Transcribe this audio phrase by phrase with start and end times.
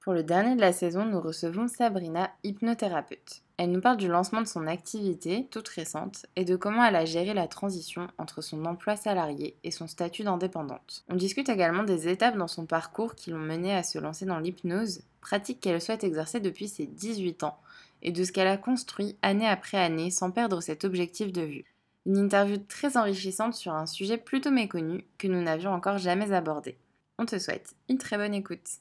[0.00, 3.42] Pour le dernier de la saison, nous recevons Sabrina, hypnothérapeute.
[3.58, 7.04] Elle nous parle du lancement de son activité, toute récente, et de comment elle a
[7.04, 11.04] géré la transition entre son emploi salarié et son statut d'indépendante.
[11.10, 14.38] On discute également des étapes dans son parcours qui l'ont menée à se lancer dans
[14.38, 17.60] l'hypnose, pratique qu'elle souhaite exercer depuis ses 18 ans,
[18.00, 21.66] et de ce qu'elle a construit année après année sans perdre cet objectif de vue.
[22.06, 26.78] Une interview très enrichissante sur un sujet plutôt méconnu que nous n'avions encore jamais abordé.
[27.18, 28.80] On te souhaite une très bonne écoute.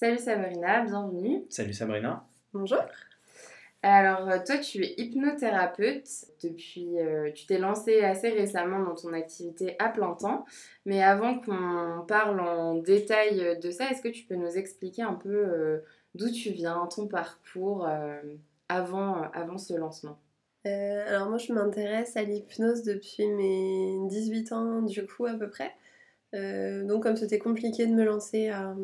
[0.00, 1.44] Salut Sabrina, bienvenue.
[1.48, 2.24] Salut Sabrina.
[2.52, 2.78] Bonjour.
[3.82, 6.06] Alors, euh, toi, tu es hypnothérapeute.
[6.40, 10.44] Depuis, euh, tu t'es lancée assez récemment dans ton activité à plein temps.
[10.86, 15.14] Mais avant qu'on parle en détail de ça, est-ce que tu peux nous expliquer un
[15.14, 15.78] peu euh,
[16.14, 17.88] d'où tu viens, ton parcours
[18.68, 20.20] avant, avant ce lancement?
[20.64, 25.72] Alors, moi, je m'intéresse à l'hypnose depuis mes 18 ans, du coup, à peu près.
[26.34, 28.74] Euh, donc comme c'était compliqué de me lancer à,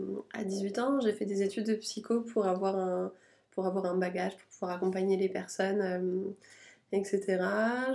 [0.44, 3.12] 18 ans, j'ai fait des études de psycho pour avoir un,
[3.50, 6.30] pour avoir un bagage, pour pouvoir accompagner les personnes, euh,
[6.92, 7.38] etc.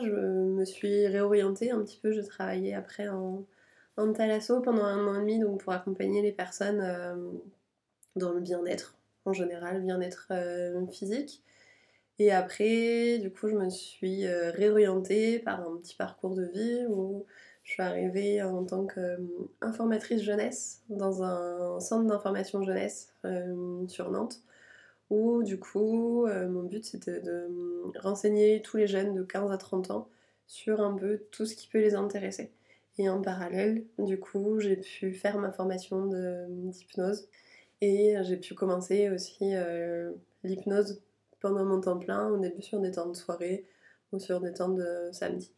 [0.03, 3.43] Je me suis réorientée un petit peu, je travaillais après en,
[3.97, 7.15] en thalasso pendant un an et demi donc pour accompagner les personnes euh,
[8.15, 10.31] dans le bien-être en général, bien-être
[10.91, 11.43] physique.
[12.19, 17.25] Et après, du coup, je me suis réorientée par un petit parcours de vie où
[17.69, 24.41] je suis arrivée en tant qu'informatrice jeunesse dans un centre d'information jeunesse euh, sur Nantes
[25.11, 27.47] où du coup euh, mon but c'était de
[27.99, 30.09] renseigner tous les jeunes de 15 à 30 ans
[30.47, 32.51] sur un peu tout ce qui peut les intéresser.
[32.97, 36.07] Et en parallèle, du coup, j'ai pu faire ma formation
[36.47, 37.29] d'hypnose
[37.81, 40.11] et j'ai pu commencer aussi euh,
[40.43, 41.03] l'hypnose
[41.39, 43.63] pendant mon temps plein, au début sur des temps de soirée
[44.11, 45.53] ou sur des temps de samedi.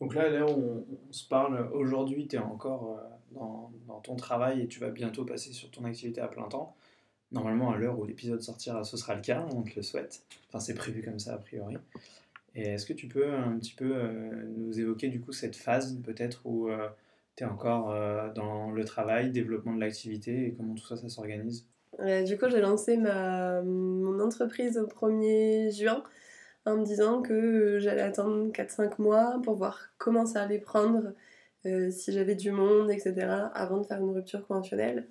[0.00, 3.40] Donc là, là on, se parle, aujourd'hui, tu es encore euh,
[3.86, 6.76] dans, ton travail et tu vas bientôt passer sur ton activité à plein temps.
[7.32, 10.22] Normalement, à l'heure où l'épisode sortira, ce sera le cas, on te le souhaite.
[10.48, 11.76] Enfin, c'est prévu comme ça, a priori.
[12.54, 16.42] Est-ce que tu peux un petit peu euh, nous évoquer du coup cette phase peut-être
[16.44, 16.88] où euh,
[17.36, 17.94] tu es encore
[18.34, 21.66] dans le travail, développement de l'activité et comment tout ça, ça s'organise?
[22.26, 26.02] Du coup, j'ai lancé mon entreprise au 1er juin
[26.68, 31.14] en me disant que j'allais attendre 4-5 mois pour voir comment ça allait prendre,
[31.66, 33.14] euh, si j'avais du monde, etc.,
[33.54, 35.06] avant de faire une rupture conventionnelle.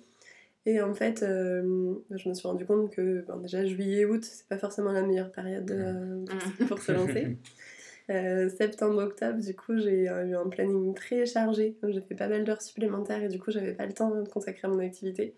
[0.66, 4.92] Et en fait, euh, je me suis rendu compte que déjà juillet-août, c'est pas forcément
[4.92, 6.24] la meilleure période euh,
[6.66, 7.36] pour se lancer.
[8.56, 11.76] Septembre-octobre, du coup, j'ai eu un planning très chargé.
[11.86, 14.66] J'ai fait pas mal d'heures supplémentaires et du coup, j'avais pas le temps de consacrer
[14.66, 15.34] à mon activité.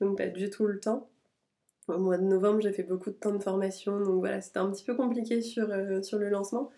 [0.00, 1.08] Donc, pas du tout le temps.
[1.94, 4.70] Au mois de novembre, j'ai fait beaucoup de temps de formation, donc voilà, c'était un
[4.70, 6.70] petit peu compliqué sur, euh, sur le lancement.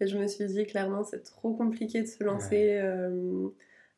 [0.00, 3.48] Et je me suis dit, clairement, c'est trop compliqué de se lancer euh,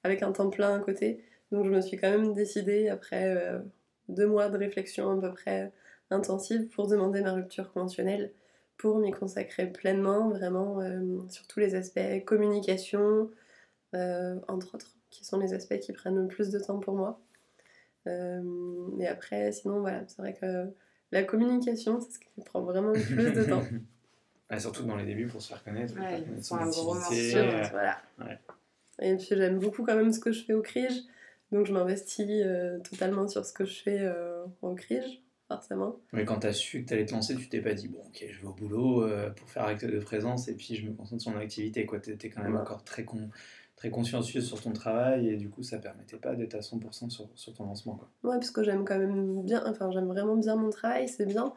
[0.02, 1.24] avec un temps plein à côté.
[1.52, 3.58] Donc je me suis quand même décidée, après euh,
[4.08, 5.72] deux mois de réflexion à peu près
[6.10, 8.32] intensive, pour demander ma rupture conventionnelle,
[8.76, 10.80] pour m'y consacrer pleinement, vraiment,
[11.28, 13.30] sur tous les aspects communication,
[13.92, 17.20] entre autres, qui sont les aspects qui prennent le plus de temps pour moi.
[18.06, 18.40] Euh,
[18.96, 20.70] mais après, sinon, voilà, c'est vrai que
[21.12, 23.62] la communication, c'est ce qui prend vraiment le plus de temps.
[24.58, 25.94] surtout dans les débuts pour se faire connaître.
[25.94, 28.00] Ouais, un gros euh, voilà.
[29.02, 31.04] Et puis j'aime beaucoup quand même ce que je fais au CRIJ,
[31.52, 34.08] donc je m'investis euh, totalement sur ce que je fais
[34.62, 35.98] au CRIJ, forcément.
[36.12, 37.98] Mais quand tu as su que tu allais te lancer, tu t'es pas dit, bon,
[38.06, 41.22] ok, je vais au boulot pour faire acte de présence et puis je me concentre
[41.22, 41.86] sur mon activité.
[42.02, 43.30] Tu étais quand même encore très con
[43.76, 47.28] très consciencieux sur ton travail et du coup ça permettait pas d'être à 100% sur,
[47.34, 48.08] sur, ton lancement quoi.
[48.24, 51.52] Ouais parce que j'aime quand même bien, enfin j'aime vraiment bien mon travail, c'est bien.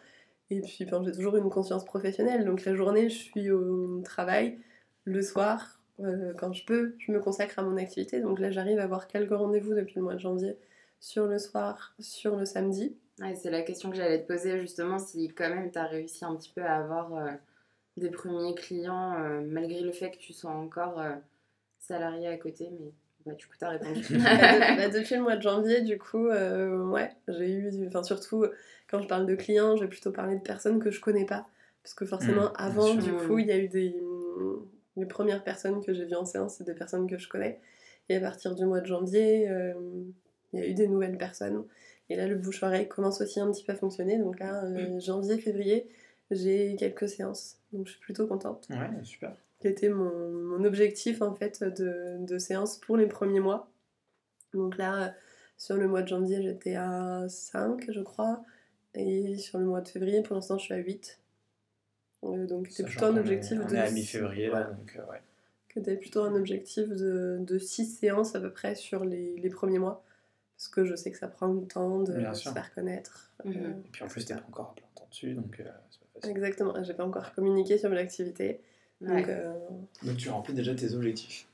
[0.52, 4.58] Et puis j'ai toujours une conscience professionnelle, donc la journée je suis au travail,
[5.06, 8.80] le soir euh, quand je peux je me consacre à mon activité, donc là j'arrive
[8.80, 10.58] à avoir quelques rendez-vous depuis le mois de janvier
[11.00, 12.98] sur le soir, sur le samedi.
[13.22, 16.26] Ouais, c'est la question que j'allais te poser justement, si quand même tu as réussi
[16.26, 17.32] un petit peu à avoir euh,
[17.96, 21.02] des premiers clients euh, malgré le fait que tu sois encore
[21.94, 22.92] salarié à côté, mais
[23.26, 24.02] bah, du coup, t'as répondu.
[24.18, 27.88] bah, depuis le mois de janvier, du coup, euh, ouais, j'ai eu.
[27.88, 28.46] Enfin, surtout,
[28.90, 31.48] quand je parle de clients, je vais plutôt parler de personnes que je connais pas.
[31.84, 33.96] Parce que forcément, mmh, avant, du coup, il y a eu des.
[34.98, 37.60] Les premières personnes que j'ai vues en séance, c'est des personnes que je connais.
[38.10, 39.74] Et à partir du mois de janvier, euh,
[40.52, 41.64] il y a eu des nouvelles personnes.
[42.10, 44.18] Et là, le bouche-oreille commence aussi un petit peu à fonctionner.
[44.18, 45.88] Donc là, euh, janvier, février,
[46.32, 47.60] j'ai quelques séances.
[47.72, 48.68] Donc je suis plutôt contente.
[48.70, 49.36] Ouais, super.
[49.62, 53.70] C'était mon, mon objectif en fait de, de séance pour les premiers mois.
[54.54, 55.10] Donc là, euh,
[55.58, 58.44] sur le mois de janvier, j'étais à 5, je crois.
[58.96, 61.20] Et sur le mois de février, pour l'instant, je suis à 8.
[62.24, 63.76] Euh, donc c'était Sachant plutôt un est- objectif de.
[63.76, 65.22] à mi-février, donc euh, ouais.
[65.74, 69.80] t'avais plutôt un objectif de, de 6 séances à peu près sur les, les premiers
[69.80, 70.04] mois.
[70.58, 72.52] Parce que je sais que ça prend le temps de Bien se sûr.
[72.54, 73.32] faire connaître.
[73.46, 73.54] Mhm.
[73.56, 76.00] Euh, Et puis en plus, t'es pas encore à plein temps dessus, donc euh, c'est
[76.02, 76.32] pas facile.
[76.32, 78.62] exactement, j'ai pas encore communiqué sur mes activités.
[79.02, 79.54] Donc, euh,
[80.04, 81.48] Donc tu remplis déjà tes objectifs.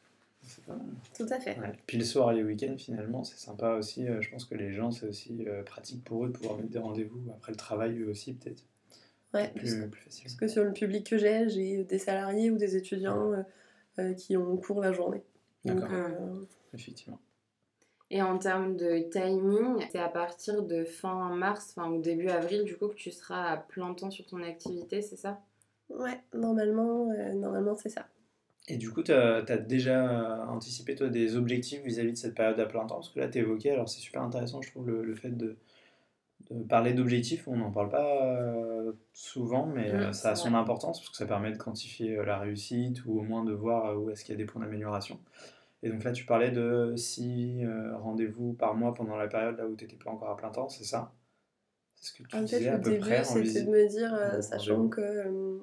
[0.47, 0.85] C'est pas mal.
[1.17, 1.57] tout à fait.
[1.59, 1.73] Ouais.
[1.87, 4.07] Puis le soir et les week-ends, finalement, c'est sympa aussi.
[4.07, 6.69] Euh, je pense que les gens, c'est aussi euh, pratique pour eux de pouvoir mettre
[6.69, 8.63] des rendez-vous après le travail, eux aussi, peut-être.
[9.33, 10.23] Ouais, C'est parce, plus, plus facile.
[10.25, 13.43] parce que sur le public que j'ai, j'ai des salariés ou des étudiants euh,
[13.99, 15.23] euh, qui ont cours la journée.
[15.65, 15.93] Donc, D'accord.
[15.93, 17.19] euh, Effectivement.
[18.11, 22.63] Et en termes de timing, c'est à partir de fin mars, enfin ou début avril,
[22.63, 25.41] du coup, que tu seras à plein temps sur ton activité, c'est ça?
[25.89, 28.07] Ouais, normalement, euh, normalement c'est ça.
[28.67, 32.65] Et du coup, tu as, déjà anticipé, toi, des objectifs vis-à-vis de cette période à
[32.65, 32.95] plein temps?
[32.95, 35.57] Parce que là, tu évoqué, alors c'est super intéressant, je trouve, le, le fait de,
[36.51, 37.47] de parler d'objectifs.
[37.47, 40.59] On n'en parle pas euh, souvent, mais Mm, euh, ça a son vrai.
[40.59, 43.87] importance, parce que ça permet de quantifier euh, la réussite ou au moins de voir
[43.87, 45.19] euh, où est-ce qu'il y a des points d'amélioration.
[45.83, 49.67] Et donc là, tu parlais de six euh, rendez-vous par mois pendant la période là
[49.67, 51.13] où tu n'étais pas encore à plein temps, c'est ça?
[52.01, 55.59] Ce que tu En fait, le début, c'était de me dire, euh, sachant que, euh,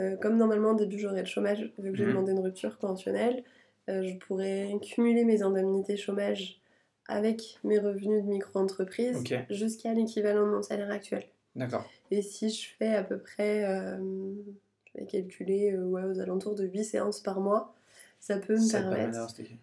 [0.00, 2.10] euh, comme normalement au début j'aurais le chômage, vu que j'ai Mhm.
[2.12, 3.44] demandé une rupture conventionnelle,
[3.88, 6.60] je pourrais cumuler mes indemnités chômage
[7.08, 11.24] avec mes revenus de micro-entreprise jusqu'à l'équivalent de mon salaire actuel.
[11.56, 11.84] D'accord.
[12.10, 16.84] Et si je fais à peu près, je vais calculer ouais, aux alentours de 8
[16.84, 17.74] séances par mois,
[18.24, 19.18] ça peut me Ça permettre.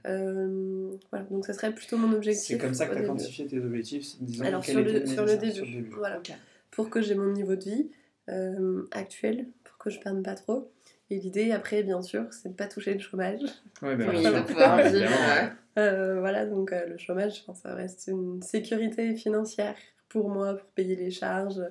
[0.06, 2.46] euh, voilà, donc ça serait plutôt mon objectif.
[2.46, 3.08] C'est comme ça que tu as début.
[3.14, 6.18] quantifié tes objectifs disons, Alors sur le, sur le début, voilà.
[6.18, 6.32] Ok.
[6.72, 7.90] pour que j'ai mon niveau de vie
[8.28, 10.70] euh, actuel, pour que je perde pas trop.
[11.10, 13.40] Et l'idée après, bien sûr, c'est de pas toucher le chômage.
[13.82, 14.42] Ouais, ben, Oui, voilà.
[14.42, 15.10] de pouvoir vivre.
[15.10, 15.50] Ouais.
[15.78, 19.76] Euh, voilà, donc euh, le chômage, ça reste une sécurité financière
[20.10, 21.62] pour moi, pour payer les charges,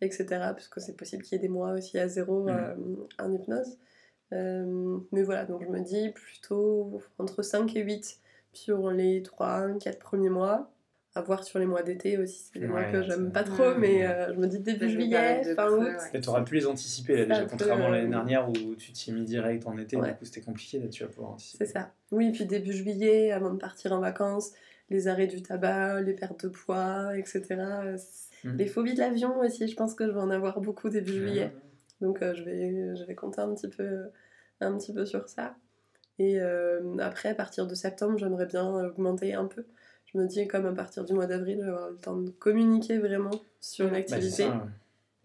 [0.00, 0.24] etc.
[0.28, 2.74] Parce que c'est possible qu'il y ait des mois aussi à zéro euh,
[3.20, 3.78] en hypnose.
[4.32, 8.18] Euh, mais voilà, donc je me dis plutôt entre 5 et 8
[8.52, 10.70] sur les 3-4 premiers mois.
[11.14, 14.06] À voir sur les mois d'été aussi, c'est des mois que j'aime pas trop, mais
[14.06, 15.80] euh, je me dis début juillet, fin août.
[15.82, 15.96] ouais.
[16.14, 19.10] Et t'aurais pu les anticiper là déjà, peut, contrairement à l'année dernière où tu t'y
[19.10, 20.08] es mis direct en été, Ouais.
[20.08, 21.66] du coup c'était compliqué, là tu vas pouvoir anticiper.
[21.66, 21.90] C'est ça.
[22.12, 24.52] Oui, puis début juillet, avant de partir en vacances,
[24.88, 27.42] les arrêts du tabac, les pertes de poids, etc.
[28.44, 28.56] Mhm.
[28.56, 31.52] Les phobies de l'avion aussi, je pense que je vais en avoir beaucoup début juillet.
[32.02, 34.10] Donc euh, je, vais, je vais compter un petit peu,
[34.60, 35.54] un petit peu sur ça.
[36.18, 39.64] Et euh, après, à partir de septembre, j'aimerais bien augmenter un peu.
[40.12, 42.28] Je me dis, comme à partir du mois d'avril, je vais avoir le temps de
[42.30, 44.46] communiquer vraiment sur Bah, Bah, l'activité.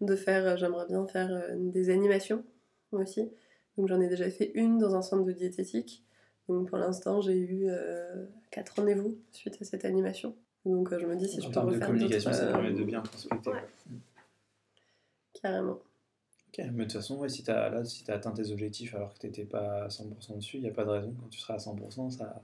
[0.00, 2.42] de faire, euh, j'aimerais bien faire des animations
[2.92, 3.30] aussi.
[3.76, 6.04] Donc j'en ai déjà fait une dans un centre de diététique.
[6.48, 10.34] Donc pour l'instant, j'ai eu euh, quatre rendez-vous suite à cette animation.
[10.64, 12.72] Donc euh, je me dis si je en peux termes de refaire communication, ça permet
[12.72, 13.50] de bien prospecter.
[13.50, 13.64] ouais.
[15.42, 15.78] Carrément.
[16.48, 18.94] Ok, mais de toute façon, ouais, si tu as, là, si as atteint tes objectifs
[18.94, 21.14] alors que tu n'étais pas à 100% dessus, il n'y a pas de raison.
[21.20, 22.42] Quand tu seras à 100%, ça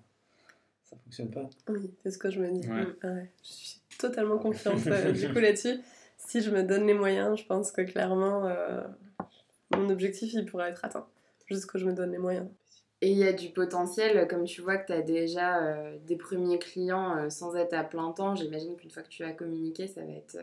[0.85, 1.49] ça fonctionne pas.
[1.69, 2.69] Oui, c'est ce que je me dis.
[2.69, 2.85] Ouais.
[2.85, 3.31] Mm, ouais.
[3.43, 5.81] Je suis totalement confiante euh, du coup là-dessus.
[6.19, 8.83] Si je me donne les moyens, je pense que clairement, euh,
[9.71, 11.07] mon objectif, il pourra être atteint.
[11.47, 12.49] Juste que je me donne les moyens.
[13.01, 16.17] Et il y a du potentiel, comme tu vois que tu as déjà euh, des
[16.17, 19.87] premiers clients euh, sans être à plein temps, j'imagine qu'une fois que tu as communiqué,
[19.87, 20.39] ça va être...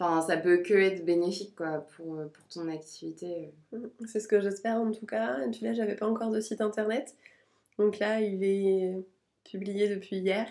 [0.00, 3.52] euh, Enfin, ça peut que être bénéfique quoi, pour, euh, pour ton activité.
[3.72, 5.38] Mm, C'est ce que j'espère en tout cas.
[5.46, 7.14] Et puis là, j'avais pas encore de site internet.
[7.78, 8.94] Donc là, il est
[9.50, 10.46] publié depuis hier.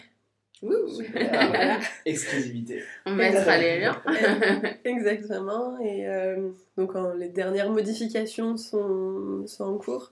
[0.63, 0.69] Ouh.
[1.11, 1.79] Voilà.
[2.05, 2.81] Exclusivité.
[3.05, 4.01] On mettra les liens.
[4.83, 5.77] Exactement.
[5.79, 10.11] Et euh, donc en- les dernières modifications sont, sont en cours.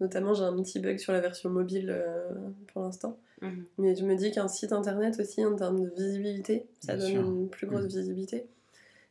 [0.00, 2.30] Notamment, j'ai un petit bug sur la version mobile euh,
[2.72, 3.18] pour l'instant.
[3.42, 3.64] Mhm.
[3.78, 7.12] Mais je me dis qu'un site internet aussi, en termes de visibilité, ça Bien donne
[7.14, 7.20] sûr.
[7.26, 7.88] une plus grosse Mhm.
[7.88, 8.46] visibilité.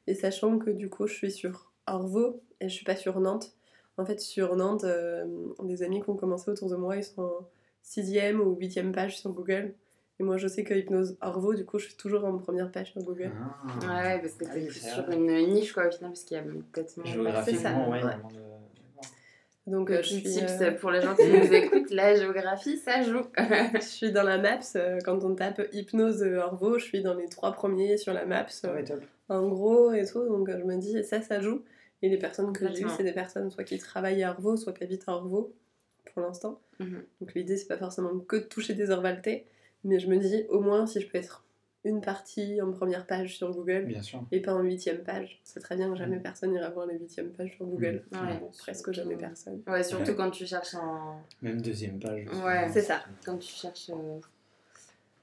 [0.10, 3.54] Et sachant que du coup, je suis sur Orvo et je suis pas sur Nantes.
[3.98, 5.26] En fait, sur Nantes, euh,
[5.64, 7.48] des amis qui ont commencé autour de moi, ils sont en
[7.84, 9.76] sixième ou huitième page sur Google.
[10.20, 12.92] Et moi, je sais que Hypnose Orvo, du coup, je suis toujours en première page
[12.92, 13.32] sur Google.
[13.40, 14.04] Ah.
[14.04, 15.16] Ouais, parce que Ah c'est sur vrai.
[15.16, 17.06] une niche quoi au final, parce qu'il y a peut-être moins.
[17.06, 18.16] Géographiquement, ça, ouais, ouais.
[19.68, 22.78] Donc, euh, je, Petit suis, tips euh, pour les gens qui nous écoutent, la géographie,
[22.78, 23.22] ça joue.
[23.76, 24.60] je suis dans la Maps.
[24.76, 28.48] euh, quand on tape Hypnose Orvo, je suis dans les trois premiers sur la Maps.
[28.64, 29.02] Ah euh, ouais, top.
[29.30, 30.26] En gros et tout.
[30.28, 31.62] Donc euh, je me dis, ça, ça joue.
[32.02, 34.74] Et les personnes que j'ai eues, c'est des personnes soit qui travaillent à Orvaux, soit
[34.74, 35.54] qui habitent à Orvaux,
[36.14, 36.60] pour l'instant.
[36.80, 37.04] Mhm.
[37.20, 39.46] Donc l'idée, c'est pas forcément que de toucher des heures valtées,
[39.84, 41.44] mais je me dis, au moins, si je peux être
[41.86, 44.22] une partie en première page sur Google Bien sûr.
[44.34, 45.40] et pas en huitième page.
[45.46, 46.22] C'est très bien que jamais Mm.
[46.22, 48.04] personne ira voir les huitièmes pages sur Google.
[48.12, 48.18] Ouais.
[48.18, 49.62] Enfin, presque jamais personne.
[49.66, 50.16] Ouais, surtout Ouais.
[50.18, 51.22] quand tu cherches en...
[51.42, 52.28] Même deuxième page.
[52.46, 52.68] Ouais.
[52.74, 53.04] C'est ça.
[53.26, 54.20] quand tu cherches euh,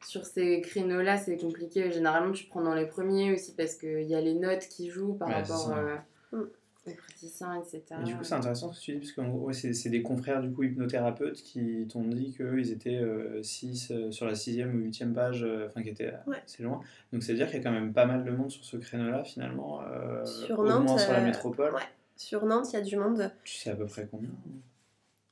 [0.07, 1.91] sur ces créneaux-là, c'est compliqué.
[1.93, 5.15] Généralement, tu prends dans les premiers aussi parce qu'il y a les notes qui jouent
[5.15, 5.97] par Ouais, rapport euh,
[6.33, 6.43] Mm.
[6.87, 7.83] aux praticiens, etc.
[7.99, 10.03] Mais du coup, c'est intéressant ce que tu dis, parce que ouais, c'est c'est des
[10.03, 13.01] confrères du coup hypnothérapeutes qui t'ont dit qu'ils étaient
[13.43, 16.37] 6 sur la sixième ou huitième page, euh, enfin qui étaient Ouais.
[16.45, 16.81] assez loin.
[17.13, 18.77] Donc c'est à dire qu'il y a quand même pas mal de monde sur ce
[18.77, 21.75] créneau-là finalement, euh, Sur au Nantes, moins sur la euh, métropole.
[21.75, 21.81] ouais.
[22.17, 23.31] Sur Nantes, il y a du monde.
[23.45, 24.31] Tu sais à peu près combien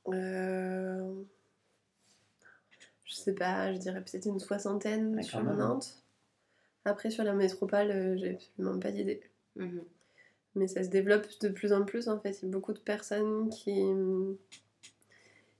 [0.09, 1.11] Euh,
[3.15, 5.55] Je sais pas, je dirais peut-être une soixantaine sur même.
[5.57, 6.03] Nantes.
[6.83, 9.21] Après, sur la métropole, euh, j'ai absolument pas d'idée.
[9.55, 9.83] Mhm.
[10.55, 12.39] Mais ça se développe de plus en plus en fait.
[12.41, 13.73] Il y a beaucoup de personnes qui,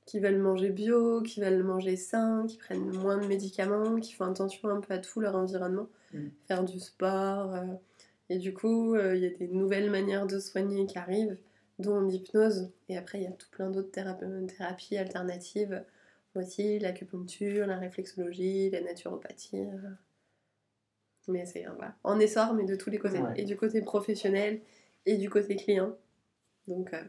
[0.06, 4.26] qui veulent manger bio, qui veulent manger sain, qui prennent moins de médicaments, qui font
[4.26, 6.28] attention un peu à tout leur environnement, Mm.
[6.48, 7.54] faire du sport.
[7.56, 7.66] euh,
[8.30, 11.38] et du coup, euh, il y a des nouvelles manières de soigner qui arrivent,
[11.80, 12.70] dont l'hypnose.
[12.90, 15.84] Et après, il y a tout plein d'autres thérapi- thérapies alternatives
[16.38, 19.60] aussi, l'acupuncture, la réflexologie, la naturopathie.
[19.60, 19.90] euh.
[21.28, 23.20] Mais c'est voilà, en essor, mais de tous les côtés.
[23.20, 23.34] Ouais.
[23.38, 24.62] Et du côté professionnel
[25.06, 25.96] et du côté client.
[26.68, 27.02] Donc, euh,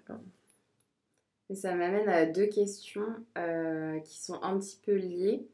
[1.51, 3.07] Et ça m'amène à deux questions
[3.39, 5.47] euh, qui sont un petit peu liées.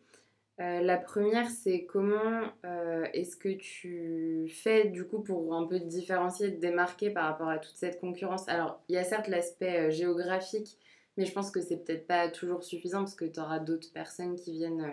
[0.60, 5.80] Euh, la première, c'est comment euh, est-ce que tu fais du coup pour un peu
[5.80, 8.48] te différencier, te démarquer par rapport à toute cette concurrence?
[8.48, 10.78] Alors, il y a certes l'aspect euh, géographique,
[11.16, 14.36] mais je pense que c'est peut-être pas toujours suffisant parce que tu auras d'autres personnes
[14.36, 14.92] qui viennent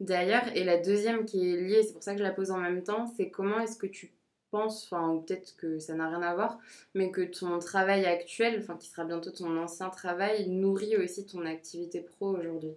[0.00, 0.44] d'ailleurs.
[0.54, 2.82] Et la deuxième qui est liée, c'est pour ça que je la pose en même
[2.82, 4.12] temps, c'est comment est-ce que tu
[4.50, 6.58] penses, enfin, ou peut-être que ça n'a rien à voir,
[6.94, 11.44] mais que ton travail actuel, enfin qui sera bientôt ton ancien travail, nourrit aussi ton
[11.44, 12.74] activité pro aujourd'hui?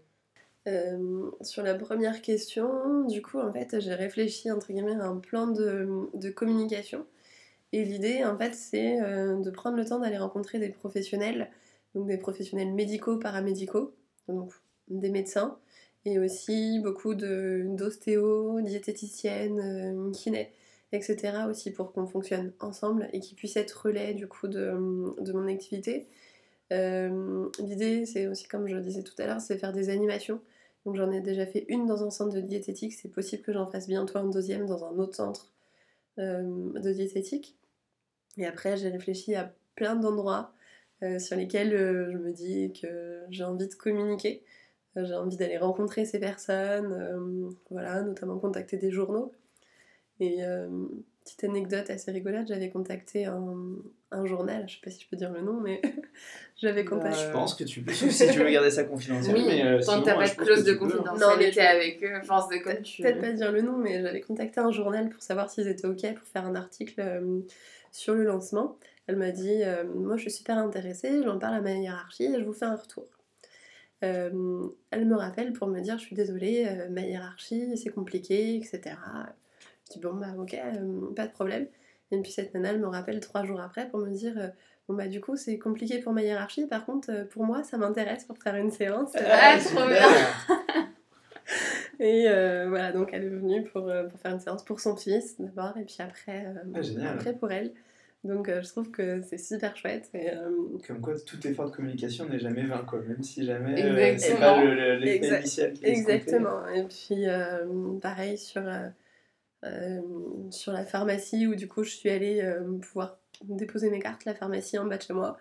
[0.67, 5.17] Euh, sur la première question, du coup, en fait, j'ai réfléchi entre guillemets à un
[5.17, 7.05] plan de, de communication.
[7.72, 11.50] Et l'idée, en fait, c'est euh, de prendre le temps d'aller rencontrer des professionnels,
[11.97, 13.95] donc des professionnels médicaux, paramédicaux,
[14.27, 14.53] donc
[14.87, 15.57] des médecins,
[16.05, 20.51] et aussi beaucoup de- d'ostéo, diététiciennes, euh, kinés,
[20.91, 21.47] etc.
[21.49, 24.73] aussi pour qu'on fonctionne ensemble et qu'ils puissent être relais du coup de,
[25.19, 26.07] de mon activité.
[26.71, 30.39] Euh, L'idée, c'est aussi, comme je le disais tout à l'heure, c'est faire des animations.
[30.85, 33.67] Donc j'en ai déjà fait une dans un centre de diététique, c'est possible que j'en
[33.67, 35.51] fasse bientôt un deuxième dans un autre centre
[36.19, 36.43] euh,
[36.79, 37.57] de diététique.
[38.37, 40.53] Et après, j'ai réfléchi à plein d'endroits
[41.19, 44.43] sur lesquels euh, je me dis que j'ai envie de communiquer.
[44.97, 49.31] Euh, j'ai envie d'aller rencontrer ces personnes, euh, voilà, notamment contacter des journaux.
[50.19, 50.67] Et euh,
[51.23, 53.55] petite anecdote assez rigolote, j'avais contacté un,
[54.11, 55.81] un journal, je sais pas si je peux dire le nom, mais
[56.57, 57.19] j'avais Bah, contacté.
[57.27, 59.35] Je pense que tu peux, si tu veux garder ça confidentiel.
[59.35, 60.79] Oui, mais, euh, tant que t'as euh, pas je de pense clause que de hein.
[60.79, 64.21] Non, confidentialité avec eux, enfin c'est comme tu peut-être pas dire le nom, mais j'avais
[64.21, 67.41] contacté un journal pour savoir s'ils étaient OK pour faire un article euh,
[67.97, 68.77] sur le lancement.
[69.07, 72.39] Elle m'a dit euh, Moi, je suis super intéressée, j'en parle à ma hiérarchie et
[72.39, 73.05] je vous fais un retour.
[74.03, 78.55] Euh, elle me rappelle pour me dire Je suis désolée, euh, ma hiérarchie, c'est compliqué,
[78.55, 78.95] etc.
[79.87, 81.67] Je dis Bon, bah, ok, euh, pas de problème.
[82.11, 84.49] Et puis cette nana, elle me rappelle trois jours après pour me dire euh,
[84.87, 87.77] Bon, bah, du coup, c'est compliqué pour ma hiérarchie, par contre, euh, pour moi, ça
[87.77, 89.11] m'intéresse pour faire une séance.
[89.15, 90.87] Ah, trop bien.
[91.99, 95.41] Et euh, voilà, donc elle est venue pour, pour faire une séance pour son fils
[95.41, 97.73] d'abord, et puis après, euh, Ah, après pour elle.
[98.24, 100.09] Donc euh, je trouve que c'est super chouette.
[100.13, 100.50] Et, euh,
[100.86, 103.00] Comme quoi, tout effort de communication n'est jamais vain, quoi.
[103.01, 106.13] Même si jamais euh, c'est pas le- le- l'effet Exact- initial qui est escompté.
[106.15, 106.67] exactement.
[106.69, 107.25] Et puis
[108.01, 108.63] pareil sur,
[110.51, 112.43] sur la pharmacie où du coup je suis allée
[112.81, 115.38] pouvoir déposer mes cartes, la pharmacie en bas de chez moi.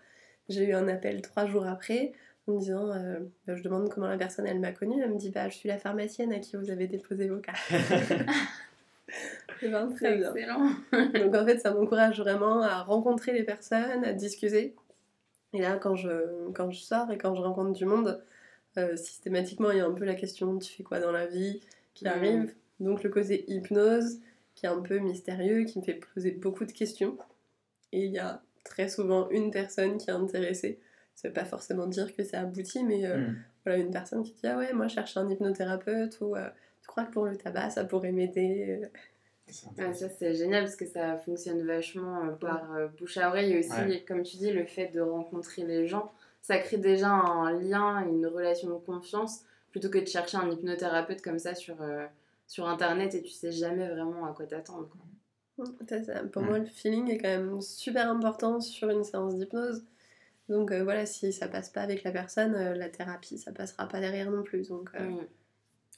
[0.49, 2.13] J'ai eu un appel trois jours après
[2.47, 3.17] en me disant, euh,
[3.47, 5.69] bah, je demande comment la personne elle m'a connue, elle me dit bah je suis
[5.69, 7.59] la pharmacienne à qui vous avez déposé vos cartes.
[9.63, 10.35] Eh ben, C'est très bien.
[10.35, 10.71] excellent.
[11.15, 14.75] Donc en fait, ça m'encourage vraiment à rencontrer les personnes, à discuter.
[15.53, 18.23] Et là, quand je, quand je sors et quand je rencontre du monde,
[18.79, 21.61] euh, systématiquement, il y a un peu la question tu fais quoi dans la vie
[21.95, 22.55] qui arrive.
[22.81, 24.19] Donc le côté hypnose,
[24.55, 27.17] qui est un peu mystérieux, qui me fait poser beaucoup de questions.
[27.93, 30.79] Et il y a très souvent une personne qui est intéressée.
[31.15, 33.37] Ça veut pas forcément dire que ça aboutit, mais euh, Hmm.
[33.65, 36.49] voilà, une personne qui dit Ah ouais, moi je cherche un hypnothérapeute ou euh,
[36.83, 38.91] tu crois que pour le tabac ça pourrait m'aider C'est
[39.79, 43.53] Ah, ça c'est génial parce que ça fonctionne vachement euh, par euh, bouche à oreille
[43.53, 44.05] et aussi, Ouais.
[44.07, 46.11] comme tu dis, le fait de rencontrer les gens,
[46.43, 51.23] ça crée déjà un lien, une relation de confiance plutôt que de chercher un hypnothérapeute
[51.23, 52.07] comme ça sur, euh,
[52.47, 54.89] sur internet et tu sais jamais vraiment à quoi t'attendre.
[54.89, 55.65] quoi.
[55.89, 59.85] Ça, ça, pour moi, le feeling est quand même super important sur une séance d'hypnose.
[60.49, 63.89] Donc euh, voilà, si ça passe pas avec la personne, euh, la thérapie, ça passera
[63.89, 64.69] pas derrière non plus.
[64.69, 65.27] Donc, euh, Mm.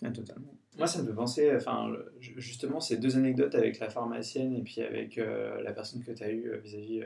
[0.01, 0.55] Totalement.
[0.77, 4.81] Moi, ça me fait penser, enfin, justement, ces deux anecdotes avec la pharmacienne et puis
[4.81, 7.03] avec euh, la personne que tu as eue vis-à-vis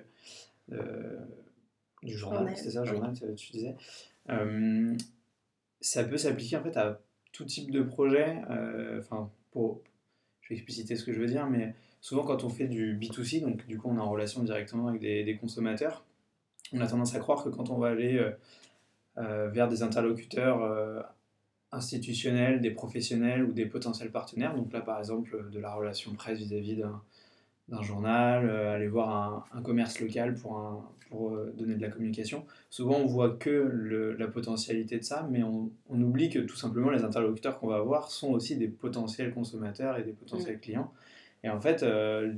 [0.72, 1.18] euh,
[2.02, 3.74] du journal, c'était ça, journal, tu disais.
[5.80, 7.00] ça peut s'appliquer en fait à
[7.32, 8.36] tout type de projet.
[8.98, 9.82] Enfin, pour,
[10.42, 13.40] je vais expliciter ce que je veux dire, mais souvent quand on fait du B2C,
[13.40, 16.04] donc du coup on est en relation directement avec des, des consommateurs,
[16.72, 18.30] on a tendance à croire que quand on va aller euh,
[19.18, 21.00] euh, vers des interlocuteurs euh,
[21.72, 26.38] institutionnels, des professionnels ou des potentiels partenaires, donc là par exemple de la relation presse
[26.38, 26.76] vis-à-vis
[27.68, 32.44] d'un journal, aller voir un, commerce local pour, un, pour donner de la communication.
[32.68, 36.56] Souvent, on voit que le, la potentialité de ça, mais on, on, oublie que tout
[36.56, 40.92] simplement les interlocuteurs qu'on va avoir sont aussi des potentiels consommateurs et des potentiels clients.
[41.44, 41.82] Et en fait,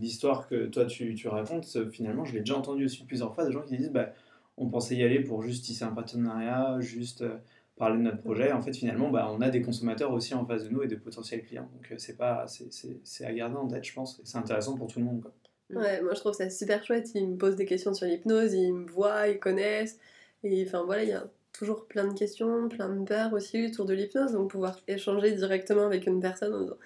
[0.01, 3.53] l'histoire que toi tu, tu racontes, finalement, je l'ai déjà entendu aussi plusieurs fois, des
[3.53, 4.11] gens qui disent bah,
[4.57, 7.37] on pensait y aller pour juste tisser un partenariat, juste euh,
[7.77, 8.53] parler de notre projet.
[8.53, 10.97] En fait, finalement, bah, on a des consommateurs aussi en face de nous et des
[10.97, 11.69] potentiels clients.
[11.75, 14.21] Donc, euh, c'est pas, c'est à garder en tête, je pense.
[14.25, 15.23] c'est intéressant pour tout le monde.
[15.23, 15.33] Quoi.
[15.71, 15.77] Mm.
[15.77, 17.11] Ouais, moi je trouve ça super chouette.
[17.15, 19.99] Ils me posent des questions sur l'hypnose, ils me voient, ils connaissent.
[20.43, 23.87] Et enfin voilà, il y a toujours plein de questions, plein de peurs aussi autour
[23.87, 24.33] de l'hypnose.
[24.33, 26.77] Donc pouvoir échanger directement avec une personne en disant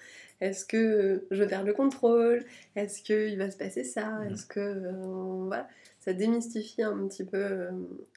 [0.41, 2.45] est-ce que je vais faire le contrôle?
[2.75, 4.09] Est-ce qu'il va se passer ça?
[4.09, 4.33] Mm.
[4.33, 4.59] Est-ce que.
[4.59, 5.67] Euh, voilà
[5.99, 7.71] ça démystifie un petit peu, euh,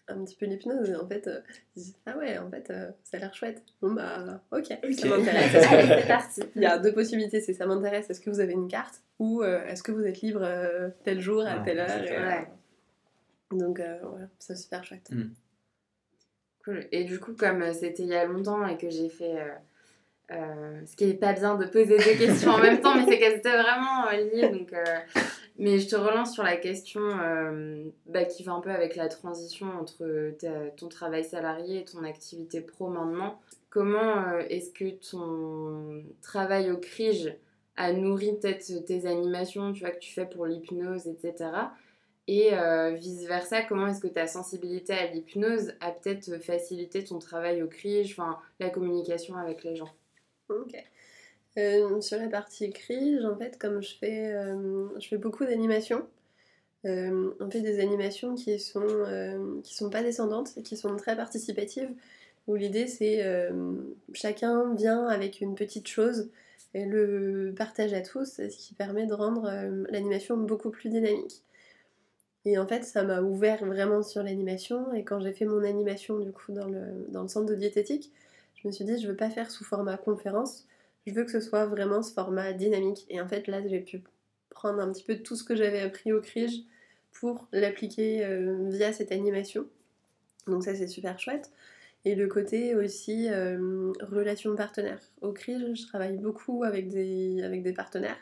[0.09, 0.89] un petit peu l'hypnose.
[0.91, 1.41] Et en fait, euh,
[2.07, 3.62] ah ouais, en fait, euh, ça a l'air chouette.
[3.81, 5.51] Bon bah, ok, ça m'intéresse.
[5.53, 6.41] c'est parti?
[6.57, 8.09] Il y a deux possibilités, c'est ça m'intéresse.
[8.09, 9.03] Est-ce que vous avez une carte?
[9.19, 10.45] Ou est-ce que vous êtes libre
[11.05, 12.47] tel jour à telle heure
[13.53, 15.11] Donc voilà, c'est super chouette.
[15.11, 15.31] Mm.
[16.65, 16.87] Cool.
[16.91, 19.37] Et du coup, comme c'était il y a longtemps et que j'ai fait
[20.29, 23.39] ce qui n'est pas bien de poser deux questions en même temps, mais c'est qu'elles
[23.39, 24.49] étaient vraiment liées.
[24.49, 24.73] Donc,
[25.62, 29.07] mais je te relance sur la question euh, bah, qui va un peu avec la
[29.07, 30.35] transition entre
[30.76, 33.40] ton travail salarié et ton activité pro maintenant.
[33.71, 37.37] Comment euh, est-ce que ton travail au CRIGE
[37.76, 41.50] a nourri peut-être tes animations tu vois, que tu fais pour l'hypnose, etc.
[42.26, 47.62] Et euh, vice-versa, comment est-ce que ta sensibilité à l'hypnose a peut-être facilité ton travail
[47.62, 48.16] au CRIGE,
[48.59, 49.94] la communication avec les gens?
[50.48, 50.75] Ok.
[51.59, 56.07] Euh, sur la partie écrite, en fait, comme je fais, euh, je fais beaucoup d'animations,
[56.87, 59.05] euh, fait des animations qui sont,
[59.65, 61.91] sont pas descendantes et qui sont très participatives,
[62.47, 63.23] où l'idée c'est
[64.15, 66.31] chacun vient avec une petite chose
[66.75, 69.51] et le partage à tous, ce qui permet de rendre
[69.91, 71.43] l'animation beaucoup plus dynamique.
[72.45, 74.93] Et en fait, ça m'a ouvert vraiment sur l'animation.
[74.95, 78.12] Et quand j'ai fait mon animation du coup dans le, dans le centre de diététique,
[78.57, 80.67] je me suis dit je veux pas faire sous format conférence,
[81.07, 83.07] je veux que ce soit vraiment ce format dynamique.
[83.09, 84.03] Et en fait, là, j'ai pu
[84.51, 86.65] prendre un petit peu tout ce que j'avais appris au CRIGE
[87.12, 89.67] pour l'appliquer euh, via cette animation.
[90.47, 91.51] Donc ça, c'est super chouette.
[92.05, 94.99] Et le côté aussi euh, relation partenaire.
[95.21, 98.19] Au CRIGE, je travaille beaucoup avec des, avec des partenaires,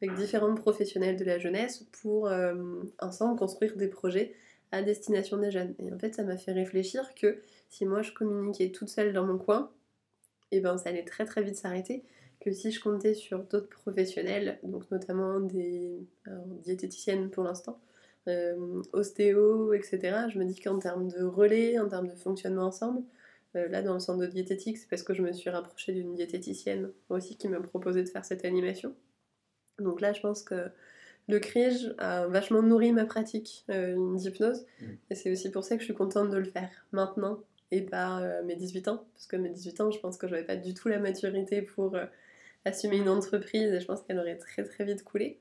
[0.00, 2.54] avec différents professionnels de la jeunesse pour euh,
[3.00, 4.34] ensemble construire des projets
[4.70, 5.74] à destination des jeunes.
[5.78, 9.24] Et en fait, ça m'a fait réfléchir que si moi je communiquais toute seule dans
[9.24, 9.70] mon coin,
[10.52, 12.04] et eh ben ça allait très très vite s'arrêter
[12.40, 16.06] que si je comptais sur d'autres professionnels, donc notamment des
[16.62, 17.80] diététiciennes pour l'instant,
[18.28, 23.02] euh, ostéo, etc., je me dis qu'en termes de relais, en termes de fonctionnement ensemble,
[23.54, 26.14] euh, là dans le centre de diététique, c'est parce que je me suis rapprochée d'une
[26.14, 28.94] diététicienne aussi qui m'a proposé de faire cette animation.
[29.78, 30.70] Donc là, je pense que
[31.28, 34.84] le CRIGE a vachement nourri ma pratique euh, d'hypnose, mmh.
[35.10, 37.38] et c'est aussi pour ça que je suis contente de le faire maintenant
[37.72, 40.44] et pas euh, mes 18 ans, parce que mes 18 ans, je pense que j'avais
[40.44, 41.96] pas du tout la maturité pour
[42.64, 45.38] assumer une entreprise et je pense qu'elle aurait très très vite coulé.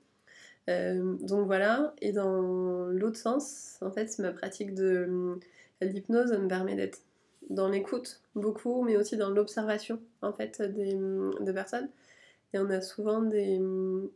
[0.70, 2.42] Euh, donc voilà, et dans
[2.88, 5.38] l'autre sens, en fait, ma pratique de
[5.82, 7.00] l'hypnose me permet d'être
[7.50, 11.90] dans l'écoute beaucoup, mais aussi dans l'observation en fait des, personnes.
[12.54, 13.60] Et on a souvent des,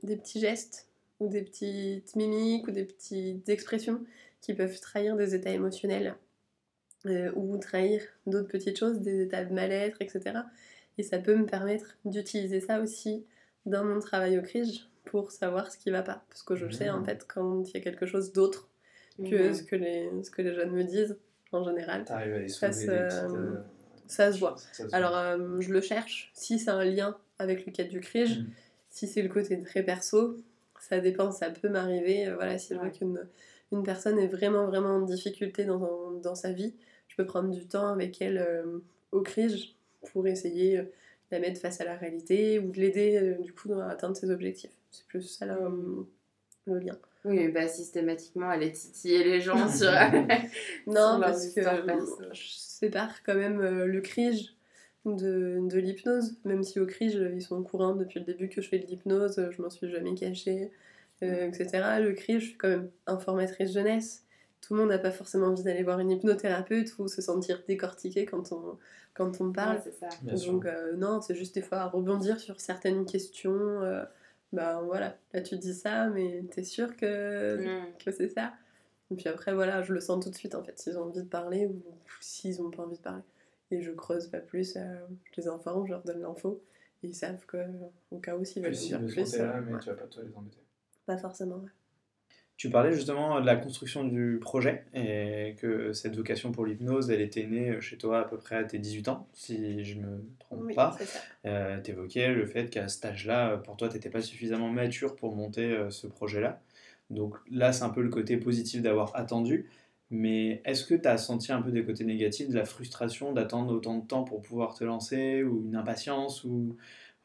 [0.03, 0.87] petits gestes
[1.19, 4.01] ou des petites mimiques ou des petites expressions
[4.41, 6.15] qui peuvent trahir des états émotionnels
[7.05, 10.39] euh, ou trahir d'autres petites choses, des états de mal-être, etc.
[10.97, 13.25] Et ça peut me permettre d'utiliser ça aussi
[13.65, 16.23] dans mon travail au CRIGE pour savoir ce qui va pas.
[16.29, 17.05] Parce que je sais en mmh.
[17.05, 18.69] fait quand il y a quelque chose d'autre
[19.17, 19.53] que, mmh.
[19.53, 21.17] ce, que les, ce que les jeunes me disent
[21.51, 22.05] en général.
[22.47, 23.55] ça, se, euh,
[24.07, 24.55] ça se voit.
[24.91, 26.31] Alors euh, je le cherche.
[26.33, 28.47] Si c'est un lien avec le cadre du CRIGE, mmh.
[28.89, 30.37] si c'est le côté très perso,
[30.79, 32.27] ça dépend, ça peut m'arriver.
[32.27, 33.19] Euh, voilà, si je vois qu'une
[33.71, 36.73] une personne est vraiment vraiment en difficulté dans, dans, sa vie,
[37.07, 38.63] je peux prendre du temps avec elle
[39.11, 39.75] au CRIGE
[40.11, 40.91] pour essayer de
[41.31, 44.31] la mettre face à la réalité ou de l'aider euh, du coup à atteindre ses
[44.31, 44.71] objectifs.
[44.91, 45.57] C'est plus ça là,
[46.65, 46.97] le lien.
[47.25, 49.91] Oui, bah systématiquement, elle est titiller les gens sur.
[50.87, 54.55] non, parce que je sépare quand même euh, le CRIGE
[55.05, 58.49] de, de l'hypnose, même si au CRI, je- ils sont au courant depuis le début
[58.49, 60.71] que je fais de l'hypnose, je m'en suis jamais cachée,
[61.23, 61.99] euh, etc.
[62.01, 64.25] Le CRI, je suis quand même informatrice jeunesse.
[64.61, 68.25] Tout le monde n'a pas forcément envie d'aller voir une hypnothérapeute ou se sentir décortiqué
[68.25, 68.77] quand on,
[69.13, 69.77] quand on parle.
[69.77, 70.09] Ouais, c'est ça.
[70.51, 73.51] Donc euh, non, c'est juste des fois à rebondir sur certaines questions.
[73.83, 74.03] euh,
[74.51, 77.93] ben voilà, là tu dis ça, mais t'es sûr que, Mm.
[78.03, 78.51] que c'est ça
[79.11, 81.21] Et puis après, voilà, je le sens tout de suite en fait, s'ils ont envie
[81.21, 81.81] de parler ou
[82.19, 83.21] s'ils ont pas envie de parler.
[83.71, 84.81] Et je creuse pas plus, euh,
[85.31, 86.61] je les informe, je leur donne l'info.
[87.03, 87.57] Et ils savent que,
[88.11, 90.23] au cas où s'ils veulent dire plus, là, euh, mais ouais, tu vas pas toi
[90.23, 90.57] les embêter.
[91.09, 91.55] Pas forcément.
[91.55, 91.69] ouais.
[92.55, 97.21] Tu parlais justement de la construction du projet et que cette vocation pour l'hypnose, elle
[97.21, 100.63] était née chez toi à peu près à tes 18 ans, si je me trompe
[100.65, 100.95] Oui, pas.
[101.45, 105.15] Euh, tu évoquais le fait qu'à cet âge-là, pour toi, tu n'étais pas suffisamment mature
[105.15, 106.59] pour monter euh, ce projet-là.
[107.09, 109.69] Donc là, c'est un peu le côté positif d'avoir attendu.
[110.11, 113.73] Mais est-ce que tu as senti un peu des côtés négatifs, de la frustration d'attendre
[113.73, 116.75] autant de temps pour pouvoir te lancer, ou une impatience, ou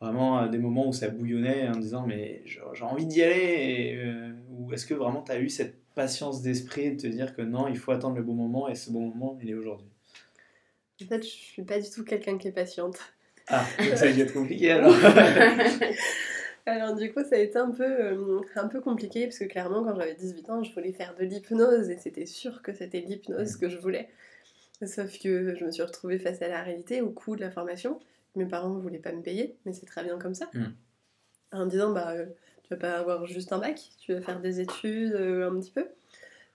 [0.00, 3.96] vraiment euh, des moments où ça bouillonnait en disant mais j'ai envie d'y aller et,
[3.96, 7.42] euh, Ou est-ce que vraiment tu as eu cette patience d'esprit de te dire que
[7.42, 9.88] non, il faut attendre le bon moment et ce bon moment, il est aujourd'hui?
[11.02, 12.98] En fait, je suis pas du tout quelqu'un qui est patiente.
[13.48, 14.94] Ah, donc ça être compliqué alors
[16.66, 19.84] Alors du coup, ça a été un peu, euh, un peu compliqué parce que clairement,
[19.84, 23.56] quand j'avais 18 ans, je voulais faire de l'hypnose et c'était sûr que c'était l'hypnose
[23.56, 24.08] que je voulais.
[24.86, 28.00] Sauf que je me suis retrouvée face à la réalité au coût de la formation.
[28.36, 30.50] Mes parents ne voulaient pas me payer, mais c'est très bien comme ça.
[30.54, 30.64] Mm.
[31.52, 32.26] En me disant, bah, euh,
[32.64, 35.70] tu vas pas avoir juste un bac, tu vas faire des études euh, un petit
[35.70, 35.86] peu.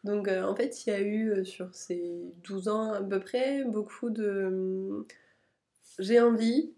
[0.04, 3.64] Donc euh, en fait, il y a eu sur ces 12 ans à peu près
[3.66, 4.24] beaucoup de...
[4.24, 5.06] euh,
[6.00, 6.72] J'ai envie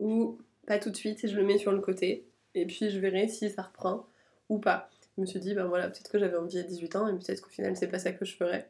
[0.00, 2.98] ou pas tout de suite et je le mets sur le côté et puis je
[2.98, 4.06] verrai si ça reprend
[4.48, 4.90] ou pas.
[5.16, 7.40] Je me suis dit, ben voilà, peut-être que j'avais envie à 18 ans et peut-être
[7.40, 8.68] qu'au final, c'est pas ça que je ferais.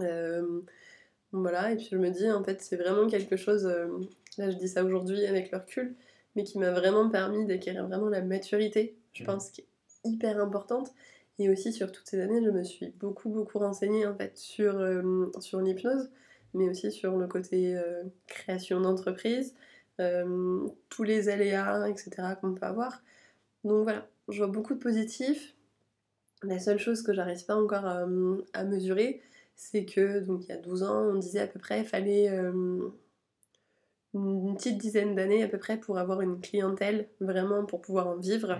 [0.00, 0.60] Euh,
[1.32, 3.70] voilà, et puis je me dis, en fait, c'est vraiment quelque chose,
[4.38, 5.94] là je dis ça aujourd'hui avec le recul,
[6.34, 9.26] mais qui m'a vraiment permis d'acquérir vraiment la maturité, je Mhm.
[9.26, 9.66] pense, qui est
[10.04, 10.92] hyper importante.
[11.38, 14.78] Et aussi, sur toutes ces années, je me suis beaucoup, beaucoup renseignée, en fait, sur,
[14.78, 16.10] euh, sur l'hypnose,
[16.54, 19.54] mais aussi sur le côté euh, création d'entreprise,
[20.00, 22.36] euh, tous les aléas, etc.
[22.40, 23.02] qu'on peut avoir.
[23.64, 25.54] Donc voilà, je vois beaucoup de positifs.
[26.42, 28.06] La seule chose que j'arrive pas encore à,
[28.54, 29.20] à mesurer,
[29.56, 32.30] c'est que donc il y a 12 ans, on disait à peu près il fallait
[34.16, 38.16] une petite dizaine d'années à peu près pour avoir une clientèle vraiment pour pouvoir en
[38.16, 38.58] vivre.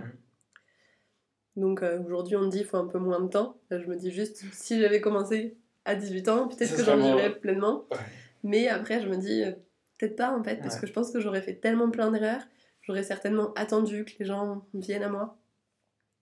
[1.57, 3.57] Donc euh, aujourd'hui on me dit il faut un peu moins de temps.
[3.71, 7.35] Là, je me dis juste si j'avais commencé à 18 ans, peut-être que j'en vivrais
[7.39, 7.85] pleinement.
[7.91, 7.97] Ouais.
[8.43, 9.53] Mais après je me dis euh,
[9.99, 10.81] peut-être pas en fait parce Ouais.
[10.83, 12.43] que je pense que j'aurais fait tellement plein d'erreurs.
[12.83, 15.39] J'aurais certainement attendu que les gens viennent à moi.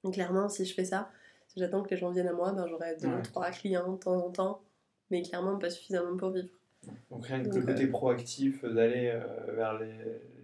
[0.07, 1.11] Et clairement si je fais ça,
[1.49, 3.99] si j'attends que les gens viennent à moi, ben, j'aurai deux ou trois clients de
[3.99, 4.63] temps en temps.
[5.11, 6.49] Mais clairement pas suffisamment pour vivre.
[7.11, 9.95] Donc rien que le côté euh, proactif d'aller euh, vers les,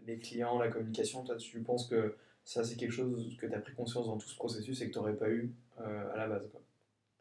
[0.07, 3.59] les clients, la communication, toi tu penses que ça c'est quelque chose que tu as
[3.61, 6.29] pris conscience dans tout ce processus et que tu n'aurais pas eu euh, à la
[6.29, 6.61] base quoi?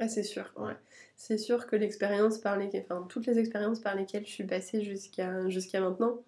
[0.02, 0.74] Ah, c'est sûr, ouais.
[1.18, 4.82] C'est sûr que l'expérience par lesquelles, enfin, toutes les expériences par lesquelles je suis passée
[4.82, 6.24] jusqu'à jusqu'à maintenant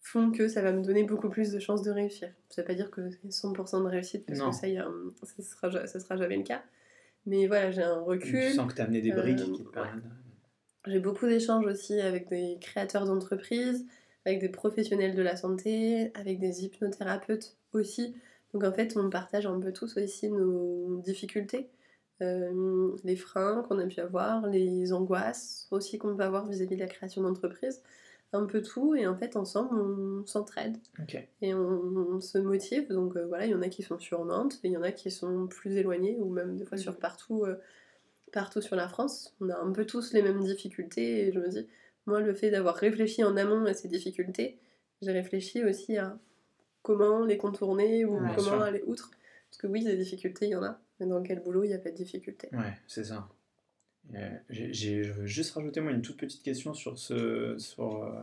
[0.00, 2.30] font que ça va me donner beaucoup plus de chances de réussir.
[2.48, 4.50] Ça veut pas dire que c'est 100% de réussite, parce Non.
[4.50, 4.86] que ça, y a,
[5.22, 6.62] ça, sera, ça sera jamais le cas.
[7.26, 8.50] Mais voilà, j'ai un Tu recul.
[8.52, 10.04] sens que tu as amené des briques euh, qui te permettent.
[10.86, 13.86] J'ai beaucoup d'échanges aussi avec des créateurs d'entreprises,
[14.26, 18.14] avec des professionnels de la santé, avec des hypnothérapeutes aussi.
[18.52, 21.70] Donc en fait, on partage un peu tous aussi nos difficultés,
[22.22, 26.80] euh, les freins qu'on a pu avoir, les angoisses aussi qu'on peut avoir vis-à-vis de
[26.80, 27.82] la création d'entreprise,
[28.32, 28.94] un peu tout.
[28.94, 30.78] Et en fait, ensemble, on s'entraide
[31.42, 31.60] et on,
[32.16, 32.88] on se motive.
[32.90, 34.82] Donc euh, voilà, il y en a qui sont sur Nantes, et il y en
[34.82, 36.98] a qui sont plus éloignés, ou même des fois sur Mhm.
[36.98, 37.56] partout, euh,
[38.34, 39.34] partout sur la France.
[39.40, 41.66] On a un peu tous les mêmes difficultés, et je me dis,
[42.06, 44.58] moi, le fait d'avoir réfléchi en amont à ces difficultés,
[45.00, 46.18] j'ai réfléchi aussi à
[46.82, 48.62] comment les contourner ou Bien comment sûr.
[48.62, 49.10] aller outre.
[49.50, 51.74] Parce que oui, des difficultés, il y en a, mais dans quel boulot, il n'y
[51.74, 52.48] a pas de difficultés.
[52.52, 53.28] Ouais, c'est ça.
[54.14, 58.20] Euh, j'ai- je veux juste rajouter moi une toute petite question sur, ce, sur euh,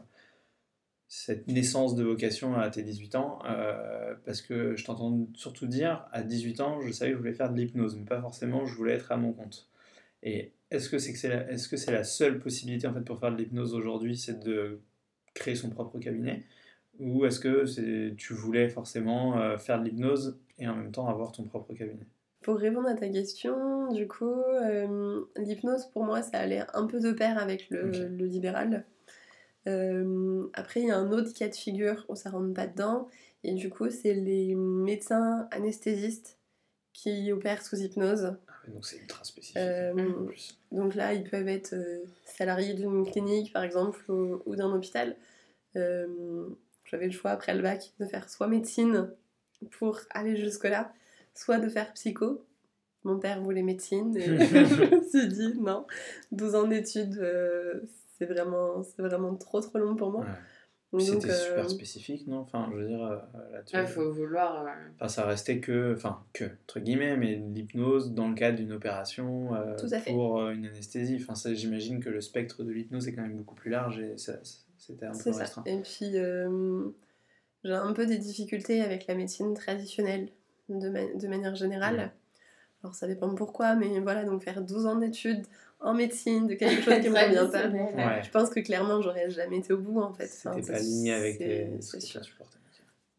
[1.08, 6.06] cette naissance de vocation à tes 18 ans, euh, parce que je t'entends surtout dire,
[6.12, 8.76] à 18 ans, je savais que je voulais faire de l'hypnose, mais pas forcément je
[8.76, 9.67] voulais être à mon compte.
[10.24, 13.02] Et est-ce que c'est que c'est la, est-ce que c'est la seule possibilité en fait
[13.02, 14.80] pour faire de l'hypnose aujourd'hui, c'est de
[15.34, 16.44] créer son propre cabinet,
[17.00, 21.08] ou est-ce que c'est, tu voulais forcément euh, faire de l'hypnose et en même temps
[21.08, 22.06] avoir ton propre cabinet?
[22.42, 27.00] Pour répondre à ta question, du coup, euh, l'hypnose pour moi ça allait un peu
[27.00, 28.86] de pair avec le libéral.
[29.68, 33.08] Euh, après, il y a un autre cas de figure où ça rentre pas dedans,
[33.44, 36.40] et du coup, c'est les médecins anesthésistes
[36.94, 38.36] qui opèrent sous hypnose.
[38.67, 40.28] Donc c'est ultra spécifique Euh.
[40.71, 45.15] Donc là, ils peuvent être euh, salariés d'une clinique par exemple ou, ou d'un hôpital.
[45.76, 46.47] Euh,
[46.86, 49.10] J'avais le choix après le bac de faire soit médecine
[49.71, 50.93] pour aller jusque-là,
[51.34, 52.43] soit de faire psycho.
[53.04, 55.88] Mon père voulait médecine et je me suis dit non,
[56.32, 57.19] 12 ans d'études,
[58.17, 60.21] c'est vraiment, vraiment trop trop long pour moi.
[60.21, 60.28] Ouais.
[61.00, 62.40] C'était euh, super spécifique, non?
[62.40, 63.18] Enfin, je veux dire, euh,
[63.54, 63.78] là-dessus.
[63.78, 64.66] Il faut vouloir.
[64.66, 68.74] euh, Enfin, ça restait que, enfin, que, entre guillemets, mais l'hypnose dans le cadre d'une
[68.74, 69.76] opération euh,
[70.12, 71.18] pour euh, une anesthésie.
[71.22, 74.18] Enfin, ça, j'imagine que le spectre de l'hypnose est quand même beaucoup plus large et
[74.18, 74.34] ça,
[74.78, 75.64] c'était un peu restreint.
[75.66, 76.90] Et puis, euh,
[77.64, 80.30] j'ai un peu des difficultés avec la médecine traditionnelle,
[80.70, 82.12] de, ma- de manière générale.
[82.84, 85.46] Alors, ça dépend pourquoi, mais voilà, donc faire 12 ans d'études
[85.80, 87.67] en médecine, de quelque chose qui me convient pas.
[87.70, 88.24] Ouais.
[88.24, 90.28] Je pense que clairement, j'aurais jamais été au bout, en fait.
[90.28, 92.20] C'était Enfin, pas c'est- aligné avec les C'est ce que.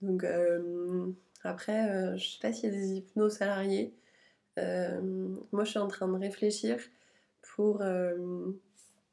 [0.00, 1.06] Donc, euh,
[1.44, 3.94] après, euh, je sais pas s'il y a des hypnos salariés.
[4.58, 5.00] Euh,
[5.52, 6.78] moi, je suis en train de réfléchir
[7.54, 8.50] pour euh,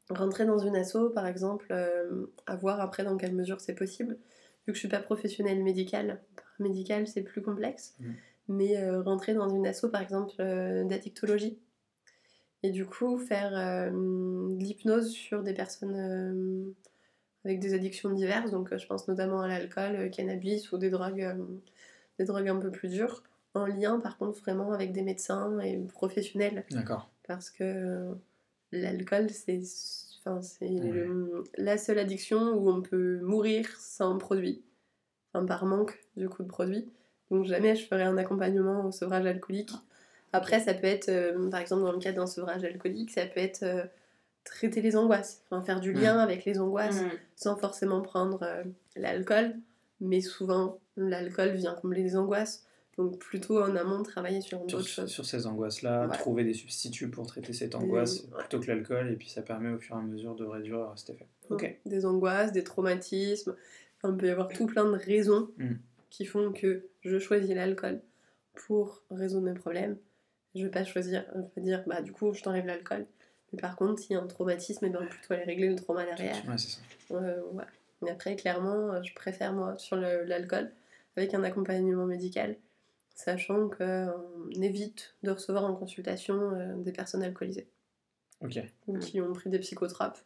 [0.09, 4.17] rentrer dans une asso, par exemple, euh, à voir après dans quelle mesure c'est possible.
[4.65, 6.19] Vu que je suis pas professionnelle médicale,
[6.59, 8.15] médicale c'est plus complexe, Mhm.
[8.49, 11.59] Mais euh, rentrer dans une asso, par exemple, euh, d'addictologie.
[12.63, 16.73] Et du coup, faire euh, de l'hypnose sur des personnes
[17.45, 21.37] avec des addictions diverses, donc je pense notamment à l'alcool, cannabis ou des drogues,
[22.17, 25.77] des drogues un peu plus dures, en lien par contre vraiment avec des médecins et
[25.77, 27.09] professionnels, D'accord.
[27.25, 28.13] parce que
[28.73, 29.61] l'alcool c'est
[30.25, 30.41] enfin,
[31.57, 34.61] la seule addiction où on peut mourir sans produit,
[35.31, 36.91] enfin par manque du coup de produit.
[37.31, 39.71] Donc jamais je ferai un accompagnement au sevrage alcoolique.
[40.33, 43.39] Après ça peut être, euh, par exemple dans le cas d'un sevrage alcoolique, ça peut
[43.39, 43.83] être euh,
[44.43, 47.09] traiter les angoisses, enfin, faire du lien avec les angoisses Mm.
[47.35, 48.63] sans forcément prendre euh,
[48.95, 49.55] l'alcool,
[50.01, 52.65] mais souvent l'alcool vient combler les angoisses.
[52.97, 55.09] Donc plutôt en amont travailler sur d'autres choses.
[55.09, 58.39] sur ces angoisses-là, trouver des substituts pour traiter cette angoisse ouais.
[58.39, 61.11] plutôt que l'alcool, et puis ça permet au fur et à mesure de réduire cet
[61.11, 61.25] effet.
[61.49, 61.79] Ok.
[61.85, 63.55] Des angoisses, des traumatismes.
[64.01, 65.75] Enfin, il peut y avoir tout plein de raisons Mm.
[66.09, 68.01] Qui font que je choisis l'alcool
[68.53, 69.97] pour résoudre mes problèmes.
[70.55, 73.05] Je vais pas choisir, je vais pas dire bah du coup je t'enlève l'alcool.
[73.53, 76.05] Mais par contre, s'il y a un traumatisme, et ben plutôt aller régler le trauma
[76.05, 76.35] derrière.
[76.47, 76.81] Ouais, c'est ça.
[77.11, 77.67] Euh, voilà.
[78.01, 80.71] Mais après, clairement, je préfère moi sur l'alcool
[81.17, 82.55] avec un accompagnement médical,
[83.15, 87.67] sachant qu'on évite de recevoir en consultation euh, des personnes alcoolisées
[88.41, 88.59] Ok.
[88.87, 90.17] ou qui ont pris des psychotropes.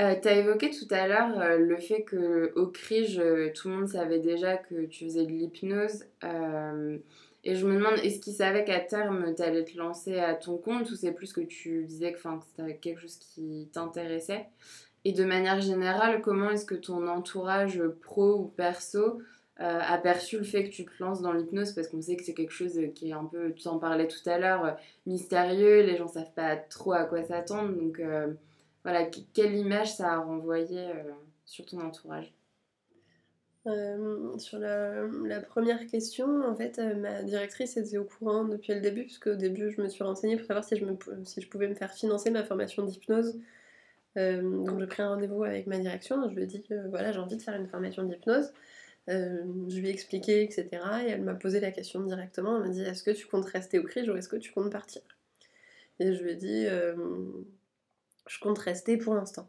[0.00, 3.68] Euh, tu as évoqué tout à l'heure euh, le fait que au CRIGE, euh, tout
[3.68, 6.04] le monde savait déjà que tu faisais de l'hypnose.
[6.24, 6.98] euh,
[7.42, 10.58] et je me demande, est-ce qu'ils savaient qu'à terme, tu allais te lancer à ton
[10.58, 14.46] compte ou c'est plus que tu disais que, c'était quelque chose qui t'intéressait?
[15.06, 19.22] Et de manière générale, comment est-ce que ton entourage pro ou perso
[19.56, 21.72] a perçu le fait que tu te lances dans l'hypnose?
[21.72, 24.28] Parce qu'on sait que c'est quelque chose qui est un peu, tu en parlais tout
[24.28, 27.72] à l'heure, mystérieux, les gens savent pas trop à quoi s'attendre.
[27.74, 28.02] Donc
[28.84, 31.12] voilà, que- quelle image ça a renvoyé euh,
[31.44, 32.32] sur ton entourage?
[33.66, 38.80] Euh, sur la, première question, en fait, euh, ma directrice était au courant depuis le
[38.80, 41.48] début, puisque au début, je me suis renseignée pour savoir si je, me, si je
[41.48, 43.38] pouvais me faire financer ma formation d'hypnose.
[44.16, 46.28] Donc, j'ai pris un rendez-vous avec ma direction.
[46.28, 48.52] Je lui ai dit voilà, j'ai envie de faire une formation d'hypnose.
[49.08, 50.68] Je lui ai expliqué, etc.
[51.06, 52.56] Et elle m'a posé la question directement.
[52.56, 54.72] Elle m'a dit Est-ce que tu comptes rester au CRIJ ou est-ce que tu comptes
[54.72, 55.02] partir?
[56.00, 56.66] Et je lui ai dit
[58.30, 59.48] Je compte rester pour l'instant.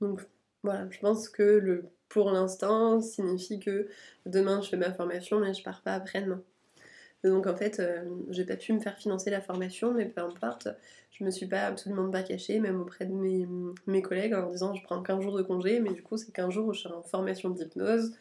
[0.00, 0.20] Donc,
[0.62, 3.88] voilà, je pense que le pour l'instant signifie que
[4.26, 6.40] demain je fais ma formation mais je pars pas après-demain.
[7.24, 10.68] Donc en fait, euh, j'ai pas pu me faire financer la formation, mais peu importe,
[11.10, 13.48] je me suis pas absolument pas cachée, même auprès de mes,
[13.88, 16.50] mes collègues, en disant je prends 15 jours de congé, mais du coup c'est 15
[16.50, 18.12] jours où je suis en formation d'hypnose.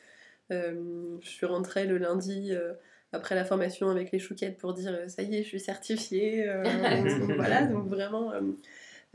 [0.51, 2.73] Euh, je suis rentrée le lundi euh,
[3.11, 6.47] après la formation avec les chouquettes pour dire euh, ça y est, je suis certifiée.
[6.47, 8.31] donc, voilà, donc vraiment.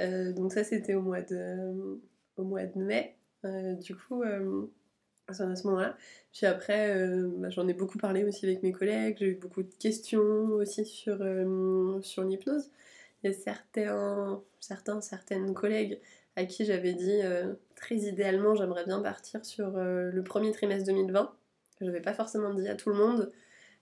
[0.01, 2.01] Euh, donc ça c'était au mois de,
[2.37, 3.17] au mois de mai.
[3.45, 4.67] Euh, du coup, euh,
[5.29, 5.97] à ce moment-là.
[6.33, 9.17] Puis après, bah, j'en ai beaucoup parlé aussi avec mes collègues.
[9.21, 11.19] J'ai eu beaucoup de questions aussi sur,
[12.03, 12.71] sur l'hypnose.
[13.23, 16.01] Il y a certains, certains, certaines collègues
[16.37, 17.21] à qui j'avais dit
[17.77, 21.33] très idéalement, j'aimerais bien partir sur le premier trimestre 2020.
[21.81, 23.33] Je n'avais pas forcément dit à tout le monde.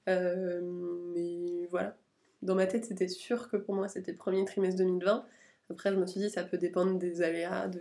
[0.06, 1.96] Mais voilà.
[2.42, 5.24] Dans ma tête, c'était sûr que pour moi, c'était le premier trimestre 2020.
[5.70, 7.80] Après, je me suis dit, ça peut dépendre des aléas, de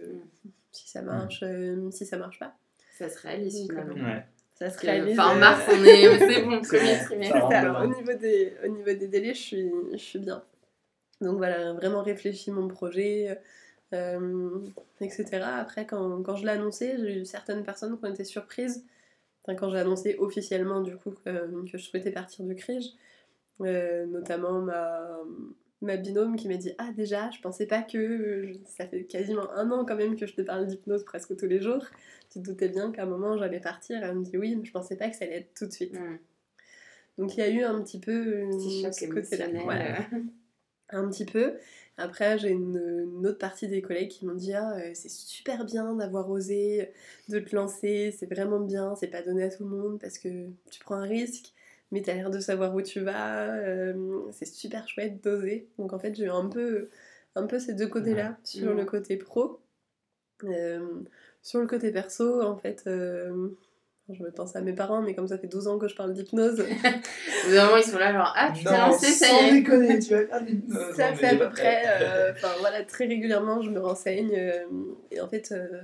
[0.72, 2.56] si ça marche, euh, si ça marche pas.
[2.98, 3.96] Ça se réalise finalement.
[3.96, 4.26] Ouais.
[4.56, 5.16] Ça se réalise.
[5.16, 7.06] Fin euh, mars, on est, c'est bon, C'est premier bon.
[7.06, 7.50] trimestre.
[7.50, 10.44] Ça au niveau des, au niveau des délais, je suis, je suis bien.
[11.22, 13.40] Donc voilà, vraiment réfléchi mon projet,
[13.94, 14.60] euh,
[15.00, 15.42] etc.
[15.44, 18.86] Après, quand, quand je l'ai annoncé, j'ai eu certaines personnes qui ont été surprises.
[19.44, 22.94] Enfin, quand j'ai annoncé officiellement, du coup, que, que je souhaitais partir du CRIJ,
[23.62, 25.20] euh, notamment ma,
[25.82, 28.52] ma binôme qui m'a dit Ah, déjà, je pensais pas que.
[28.66, 31.62] Ça fait quasiment un an quand même que je te parle d'hypnose presque tous les
[31.62, 31.86] jours.
[32.32, 34.04] Tu te doutais bien qu'à un moment j'allais partir.
[34.04, 35.94] Elle me dit Oui, mais je pensais pas que ça allait être tout de suite.
[35.94, 36.20] Mm.
[37.18, 39.48] Donc il y a eu un petit peu Petit choc ce côté-là.
[39.64, 40.00] Voilà.
[40.14, 40.20] euh.
[40.90, 41.56] Un petit peu.
[41.98, 42.78] Après, j'ai une,
[43.18, 46.92] une autre partie des collègues qui m'ont dit Ah, euh, c'est super bien d'avoir osé,
[47.28, 50.48] de te lancer, c'est vraiment bien, c'est pas donné à tout le monde parce que
[50.70, 51.54] tu prends un risque,
[51.92, 53.94] mais t'as l'air de savoir où tu vas, euh,
[54.32, 55.68] c'est super chouette d'oser.
[55.80, 56.90] Donc en fait, j'ai eu un peu,
[57.36, 59.60] un peu ces deux côtés-là, sur le côté pro.
[60.44, 60.80] Euh,
[61.42, 63.50] sur le côté perso, en fait, euh,
[64.10, 66.14] je me pense à mes parents, mais comme ça fait 12 ans que je parle
[66.14, 66.60] d'hypnose,
[67.50, 69.52] moment, ils sont là, genre, ah, tu t'es Non, lancé, ça sans y est.
[69.54, 70.42] déconner, tu vas faire.
[70.68, 74.32] Non, ça fait à peu près, euh, enfin voilà, très régulièrement, je me renseigne.
[74.36, 74.66] euh,
[75.12, 75.82] et en fait, euh,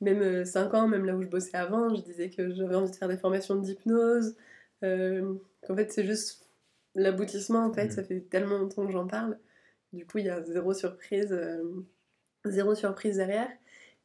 [0.00, 2.96] même 5 ans, même là où je bossais avant, je disais que j'avais envie de
[2.96, 4.36] faire des formations d'hypnose.
[4.84, 5.34] Euh,
[5.66, 6.48] Qu'en fait, c'est juste
[6.94, 7.90] l'aboutissement, en fait, Mhm.
[7.90, 9.38] ça fait tellement longtemps que j'en parle.
[9.92, 11.62] Du coup, il y a zéro surprise, euh,
[12.46, 13.48] zéro surprise derrière.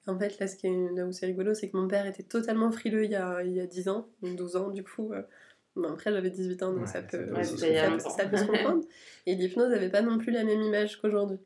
[0.07, 2.23] En fait, là, ce qui est, là où c'est rigolo, c'est que mon père était
[2.23, 5.13] totalement frileux il y a, il y a 10 ans, donc 12 ans du coup.
[5.13, 5.23] euh,
[5.75, 8.83] bon, après, j'avais 18 ans, donc Ouais, ça peut, aussi ça ça peut se comprendre.
[9.25, 11.39] Et l'hypnose n'avait pas non plus la même image qu'aujourd'hui.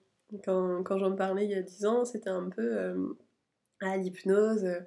[0.43, 3.13] Quand, quand j'en parlais il y a 10 ans, c'était un peu euh,
[3.81, 4.79] Ah, l'hypnose, euh,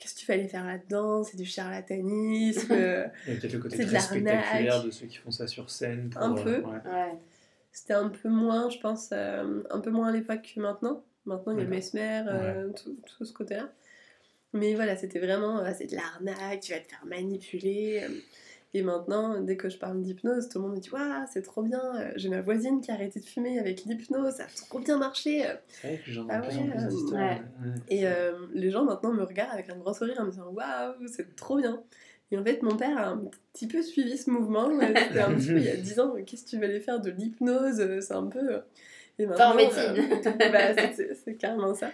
[0.00, 1.22] qu'est-ce que tu fallait faire là-dedans?
[1.24, 2.72] C'est du charlatanisme.
[2.72, 4.20] euh, Il y a peut-être le côté C'est de très l'arnaque.
[4.44, 6.10] spectaculaire de ceux qui font ça sur scène.
[6.10, 6.56] pour, Un euh, peu.
[6.66, 6.90] ouais.
[6.92, 7.12] Ouais.
[7.72, 11.04] c'était un peu moins, je pense, euh, un peu moins à l'époque que maintenant.
[11.26, 11.68] Maintenant, il y a.
[11.68, 13.68] Mesmer, euh, tout, tout ce côté-là.
[14.52, 18.02] Mais voilà, c'était vraiment, euh, c'est de l'arnaque, tu vas te faire manipuler.
[18.72, 21.62] Et maintenant, dès que je parle d'hypnose, tout le monde me dit Waouh, c'est trop
[21.62, 24.78] bien, euh, j'ai ma voisine qui a arrêté de fumer avec l'hypnose, ça a trop
[24.78, 25.44] bien marché.
[25.46, 25.54] euh.
[25.82, 27.18] C'est vrai que j'en ai Ah de plus en ouais, plus euh, ouais.
[27.20, 27.40] ouais.
[27.88, 30.94] Et euh, les gens maintenant me regardent avec un grand sourire en me disant Waouh,
[31.08, 31.82] c'est trop bien.
[32.32, 33.20] Et en fait, mon père a un
[33.52, 34.68] petit peu suivi ce mouvement.
[34.68, 36.78] ouais, C'était un petit peu il y a 10 ans, qu'est-ce que tu vas aller
[36.78, 38.60] faire de l'hypnose C'est un peu.
[39.18, 40.08] Et en euh, médecine.
[40.52, 41.90] bah, c'est- carrément ça.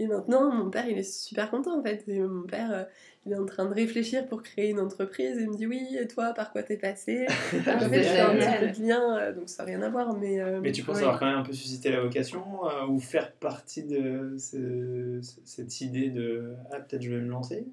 [0.00, 2.02] Et maintenant, mon père, il est super content en fait.
[2.08, 2.84] Et mon père, euh,
[3.28, 5.38] il est en train de réfléchir pour créer une entreprise.
[5.38, 7.26] Et il me dit Oui, et toi, par quoi t'es passé?
[7.66, 9.88] En fait, je fais un petit peu de lien, euh, donc ça n'a rien à
[9.90, 10.14] voir.
[10.18, 12.98] Mais, euh, Mais tu penses avoir quand même un peu suscité la vocation euh, ou
[12.98, 17.66] faire partie de ce- ce- cette idée de Ah, peut-être je vais me lancer?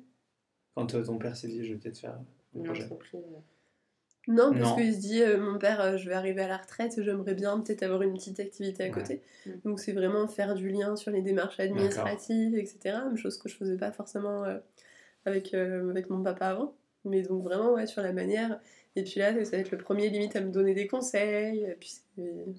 [0.76, 2.26] Quand euh, ton père s'est dit Je vais peut-être faire un
[2.60, 3.22] Une entreprise.
[4.28, 6.94] Non, parce qu'il se dit, euh, mon père, euh, je vais arriver à la retraite,
[6.98, 8.92] j'aimerais bien peut-être avoir une petite activité à Ouais.
[8.92, 9.22] côté.
[9.46, 9.50] Mm.
[9.66, 12.98] Donc c'est vraiment faire du lien sur les démarches administratives, etc.
[13.12, 14.58] Une chose que je faisais pas forcément euh,
[15.26, 16.76] avec, euh, avec mon papa avant.
[17.04, 18.60] Mais donc vraiment, ouais, sur la manière.
[18.96, 21.64] Et puis là, ça va être le premier limite à me donner des conseils.
[21.66, 21.94] Et puis,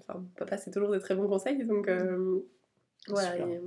[0.01, 1.65] enfin, papa, c'est toujours des très bons conseils.
[1.65, 2.41] Donc euh,
[3.09, 3.37] voilà.
[3.39, 3.61] Et,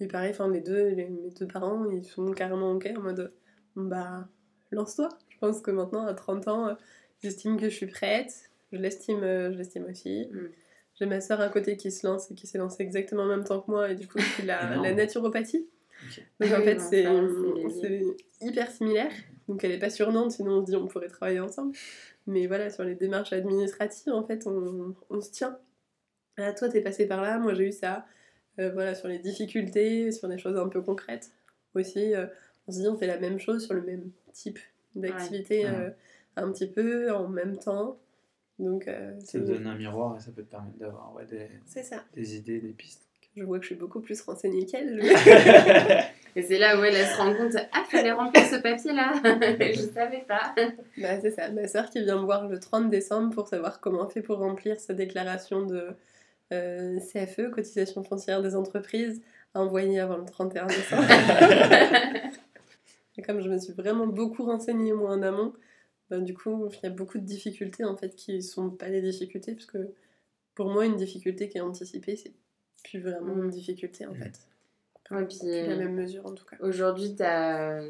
[0.00, 3.32] et pareil, enfin, les deux, les- mes deux parents, ils sont carrément ok en mode,
[3.76, 4.26] bah,
[4.70, 5.08] lance-toi.
[5.28, 6.76] Je pense que maintenant, à 30 ans,
[7.22, 8.50] j'estime que je suis prête.
[8.72, 10.28] Je l'estime, je l'estime aussi.
[10.32, 10.48] Mm.
[10.98, 13.44] J'ai ma soeur à côté qui se lance et qui s'est lancée exactement en même
[13.44, 14.82] temps que moi, et du coup, c'est la, Non.
[14.82, 15.66] la naturopathie.
[16.40, 17.04] Donc en fait, c'est
[18.40, 19.10] hyper similaire.
[19.48, 21.76] Donc elle est pas sur Nantes, sinon on se dit on pourrait travailler ensemble.
[22.26, 25.58] Mais voilà, sur les démarches administratives, en fait, on, on se tient.
[26.36, 28.06] Ah, toi, t'es passé par là, moi j'ai eu ça.
[28.58, 31.30] Euh, voilà, sur les difficultés, sur des choses un peu concrètes
[31.74, 32.14] aussi.
[32.14, 32.26] euh,
[32.66, 34.58] on se dit on fait la même chose sur le même type
[34.94, 35.70] d'activité, Ouais.
[35.74, 35.90] euh,
[36.36, 37.98] un petit peu en même temps.
[38.58, 41.48] Donc euh, Ça te donne un miroir et ça peut te permettre d'avoir ouais, des,
[42.14, 43.08] des idées, des pistes.
[43.40, 45.00] Je vois que je suis beaucoup plus renseignée qu'elle.
[46.36, 49.90] Et c'est là où elle, elle se rend compte Ah, fallait remplir ce papier-là Je
[49.94, 50.54] savais pas.
[50.98, 54.02] Bah, c'est ça, ma soeur qui vient me voir le 30 décembre pour savoir comment
[54.02, 55.86] on fait pour remplir sa déclaration de
[56.52, 59.22] euh, CFE, cotisation foncière des entreprises,
[59.54, 61.04] à envoyer avant le 31 décembre.
[63.16, 65.54] Et comme je me suis vraiment beaucoup renseignée moi en amont,
[66.10, 69.00] bah, du coup il y a beaucoup de difficultés en fait qui sont pas des
[69.00, 69.94] difficultés, parce que
[70.54, 72.34] pour moi une difficulté qui est anticipée, c'est
[72.82, 74.16] plus vraiment une difficulté en Mm.
[74.16, 74.40] fait.
[75.10, 76.56] Ouais, puis, Plus la même mesure en tout cas.
[76.60, 77.82] Aujourd'hui, t'as.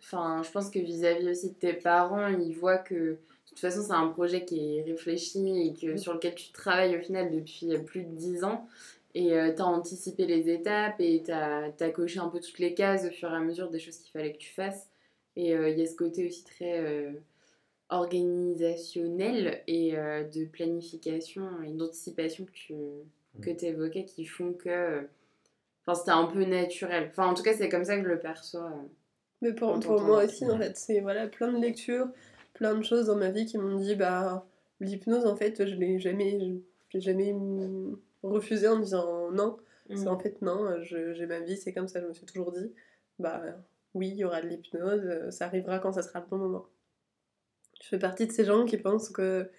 [0.00, 3.82] Enfin, je pense que vis-à-vis aussi de tes parents, ils voient que de toute façon,
[3.82, 7.68] c'est un projet qui est réfléchi et que, sur lequel tu travailles au final depuis
[7.86, 8.66] plus de 10 ans.
[9.14, 13.04] Et tu as anticipé les étapes et tu as, coché un peu toutes les cases
[13.06, 14.88] au fur et à mesure des choses qu'il fallait que tu fasses.
[15.36, 17.12] Et euh, il y a ce côté aussi très euh,
[17.88, 22.74] organisationnel et euh, de planification et d'anticipation que tu
[23.42, 24.68] que évoquais qui font que.
[24.68, 25.02] euh,
[25.86, 27.08] Enfin, c'était un peu naturel.
[27.10, 28.70] Enfin, en tout cas, c'est comme ça que je le perçois.
[28.70, 28.86] euh.
[29.42, 32.08] Mais pour, pour moi aussi, en fait, c'est voilà, plein de lectures,
[32.54, 34.46] plein de choses dans ma vie qui m'ont dit, bah,
[34.80, 36.38] l'hypnose, en fait, je l'ai jamais,
[36.88, 39.58] je l'ai jamais mm, refusé en disant non.
[39.94, 42.72] C'est en fait non, j'ai ma vie, c'est comme ça, je me suis toujours dit,
[43.18, 43.42] bah,
[43.92, 46.66] oui, il y aura de l'hypnose, euh, ça arrivera quand ça sera le bon moment.
[47.82, 49.50] Je fais partie de ces gens qui pensent que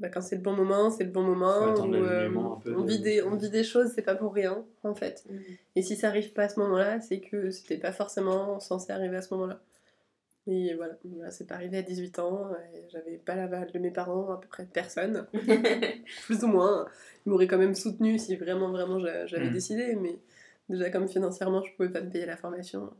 [0.00, 1.62] bah, quand c'est le bon moment, c'est le bon moment.
[1.62, 4.34] Euh, l'alignement un peu on, de- vit des, on vit des choses, c'est pas pour
[4.34, 5.24] rien, en fait.
[5.30, 5.36] Mm.
[5.76, 9.16] Et si ça arrive pas à ce moment-là, c'est que c'était pas forcément censé arriver
[9.16, 9.60] à ce moment-là.
[10.46, 12.50] Et voilà, Voilà, c'est pas arrivé à 18 ans,
[12.88, 15.26] j'avais pas l'aval de mes parents, à peu près de personne,
[16.24, 16.86] plus ou moins.
[17.26, 19.52] Ils m'auraient quand même soutenu si vraiment, vraiment j'a- j'avais Mm.
[19.52, 20.18] décidé, mais
[20.68, 22.90] déjà, comme financièrement, je pouvais pas me payer la formation.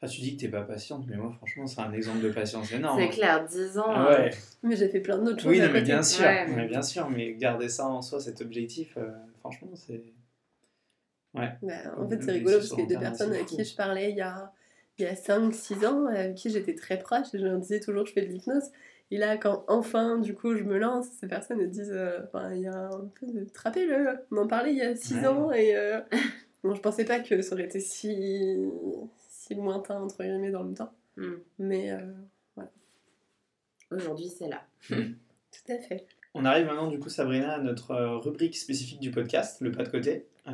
[0.00, 2.70] Enfin, tu dis que t'es pas patiente, mais moi, franchement, c'est un exemple de patience
[2.72, 3.00] énorme.
[3.00, 3.84] C'est clair, 10 ans.
[3.88, 4.30] Ah ouais.
[4.62, 5.50] Mais j'ai fait plein d'autres choses.
[5.50, 8.02] Oui, à non, mais bien sûr, Ouais, mais- mais bien sûr, mais garder ça en
[8.02, 9.08] soi, cet objectif, euh,
[9.40, 10.02] franchement, c'est.
[11.34, 11.50] Ouais.
[11.62, 13.56] Bah, en fait, c'est rigolo parce sur qu'il y a long des terme, personnes fou.
[13.56, 14.52] qui je parlais il y a,
[14.98, 18.06] il y a 5-6 ans, avec qui j'étais très proche, et je leur disais toujours
[18.06, 18.70] je fais de l'hypnose.
[19.10, 22.52] Et là, quand enfin, du coup, je me lance, ces personnes me disent euh, Enfin,
[22.54, 25.26] il y a un peu de trapez-le, on en parlait il y a 6 Ouais.
[25.26, 26.00] ans, et euh,
[26.64, 28.56] bon, je pensais pas que ça aurait été si,
[29.46, 30.92] si lointain, entre guillemets, dans le temps.
[31.16, 31.34] mm.
[31.58, 32.00] Mais euh,
[33.90, 34.66] Aujourd'hui, c'est là.
[34.88, 36.06] tout à fait.
[36.34, 39.84] On arrive maintenant, du coup, Sabrina, à notre euh, rubrique spécifique du podcast, le pas
[39.84, 40.26] de côté.
[40.48, 40.52] Euh,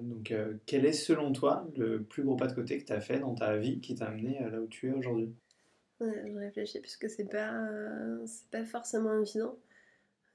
[0.00, 3.00] donc, euh, quel est, selon toi, le plus gros pas de côté que tu as
[3.00, 5.32] fait dans ta vie qui t'a amené là où tu es aujourd'hui?
[6.00, 9.56] Ouais, je réfléchis parce que c'est pas, euh, c'est pas forcément évident.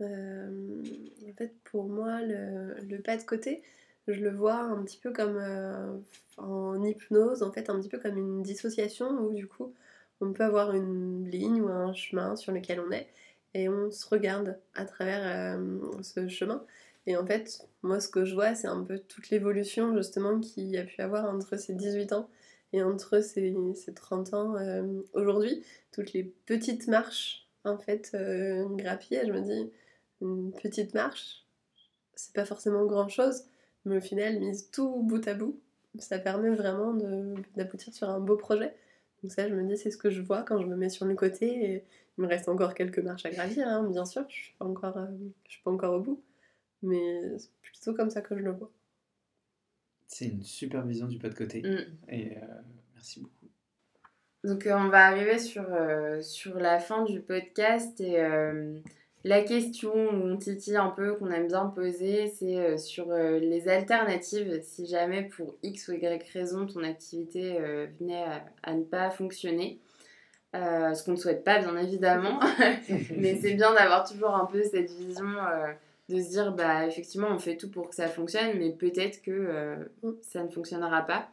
[0.02, 0.84] Euh,
[1.28, 3.64] en fait, pour moi, le, le pas de côté,
[4.08, 5.98] je le vois un petit peu comme euh,
[6.38, 9.74] en hypnose, en fait, un petit peu comme une dissociation où du coup,
[10.22, 13.08] on peut avoir une ligne ou un chemin sur lequel on est
[13.54, 16.64] et on se regarde à travers euh, ce chemin.
[17.08, 20.68] Et en fait, moi, ce que je vois, c'est un peu toute l'évolution justement qu'il
[20.68, 22.30] y a pu avoir entre ces 18 ans
[22.74, 28.16] et entre ces, ces 30 ans euh, aujourd'hui, toutes les petites marches en fait
[28.76, 29.72] grappillées, je me dis,
[30.22, 31.46] une petite marche,
[32.16, 33.46] c'est pas forcément grand chose,
[33.86, 35.60] mais au final, mise tout bout à bout,
[36.00, 38.74] ça permet vraiment de- d'aboutir sur un beau projet.
[39.24, 41.06] Donc ça, je me dis, c'est ce que je vois quand je me mets sur
[41.06, 41.46] le côté.
[41.48, 41.84] Et
[42.18, 44.98] il me reste encore quelques marches à gravir, hein, bien sûr, je suis pas encore,
[44.98, 45.08] euh,
[45.48, 46.22] je suis pas encore au bout,
[46.82, 48.72] mais c'est plutôt comme ça que je le vois.
[50.08, 51.62] C'est une super vision du pas de côté.
[51.62, 52.10] Mm.
[52.10, 52.42] Et euh,
[52.94, 53.48] merci beaucoup.
[54.46, 58.80] Donc euh, on va arriver sur, euh, sur la fin du podcast et euh,
[59.26, 63.40] la question où on titille un peu, qu'on aime bien poser, c'est euh, sur euh,
[63.40, 64.62] les alternatives.
[64.64, 68.24] Si jamais pour X ou Y raison ton activité euh, venait
[68.64, 69.80] à, ne pas fonctionner,
[70.56, 72.40] Euh, ce qu'on ne souhaite pas bien évidemment,
[73.18, 75.74] mais c'est bien d'avoir toujours un peu cette vision euh,
[76.08, 79.32] de se dire bah effectivement on fait tout pour que ça fonctionne, mais peut-être que
[79.32, 80.12] euh, Mm.
[80.22, 81.28] ça ne fonctionnera pas.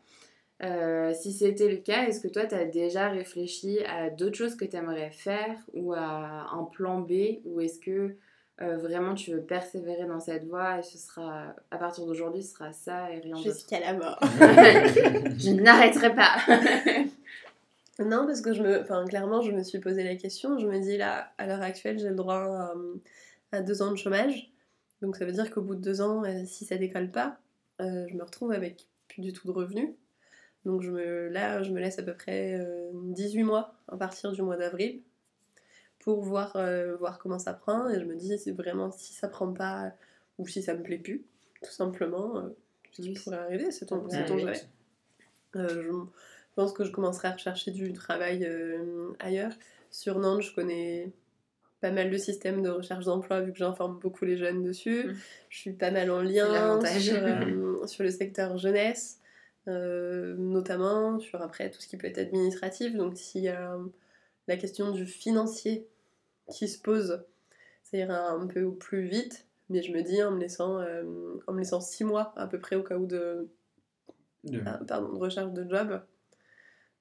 [0.65, 4.55] Euh, si c'était le cas, est-ce que toi, tu as déjà réfléchi à d'autres choses
[4.55, 8.17] que tu aimerais faire ou à un plan B ou est-ce que
[8.61, 12.53] euh, vraiment tu veux persévérer dans cette voie et ce sera, à partir d'aujourd'hui, ce
[12.53, 13.53] sera ça et rien d'autre?
[13.53, 14.21] Jusqu'à la mort.
[15.39, 16.37] Je n'arrêterai pas
[17.99, 20.59] Non, parce que je me, enfin, clairement, je me suis posé la question.
[20.59, 22.75] Je me dis là, à l'heure actuelle, j'ai le droit à,
[23.53, 24.51] à deux ans de chômage.
[25.03, 27.39] Donc ça veut dire qu'au bout de deux ans, euh, si ça décolle pas,
[27.81, 29.91] euh, je me retrouve avec plus du tout de revenus.
[30.65, 34.33] Donc je me, là, je me laisse à peu près euh, 18 mois à partir
[34.33, 35.01] du mois d'avril
[35.99, 37.89] pour voir, euh, voir comment ça prend.
[37.91, 39.93] Et je me dis, c'est vraiment si ça prend pas
[40.39, 41.25] ou si ça me plaît plus,
[41.63, 42.49] tout simplement, euh,
[42.93, 43.15] ce qui Oui.
[43.23, 44.25] pourrait arriver, c'est ton, Ouais.
[44.25, 44.61] ton jamais.
[45.57, 45.69] Euh,
[46.51, 49.53] je pense que je commencerai à rechercher du travail euh, ailleurs.
[49.91, 51.11] Sur Nantes, je connais
[51.81, 55.09] pas mal de systèmes de recherche d'emploi vu que j'informe beaucoup les jeunes dessus.
[55.09, 55.17] Mm.
[55.51, 59.21] Je suis pas mal en lien euh, sur le secteur jeunesse,
[59.69, 62.95] euh, notamment sur après tout ce qui peut être administratif.
[62.97, 63.79] Donc s'il y a
[64.49, 65.87] la question du financier
[66.51, 67.25] qui se pose,
[67.85, 69.47] ça ira un peu plus vite.
[69.69, 71.03] Mais je me dis en me laissant, euh,
[71.47, 73.49] en me laissant six mois à peu près au cas où de,
[74.45, 76.03] De- ah, pardon, de recherche de job,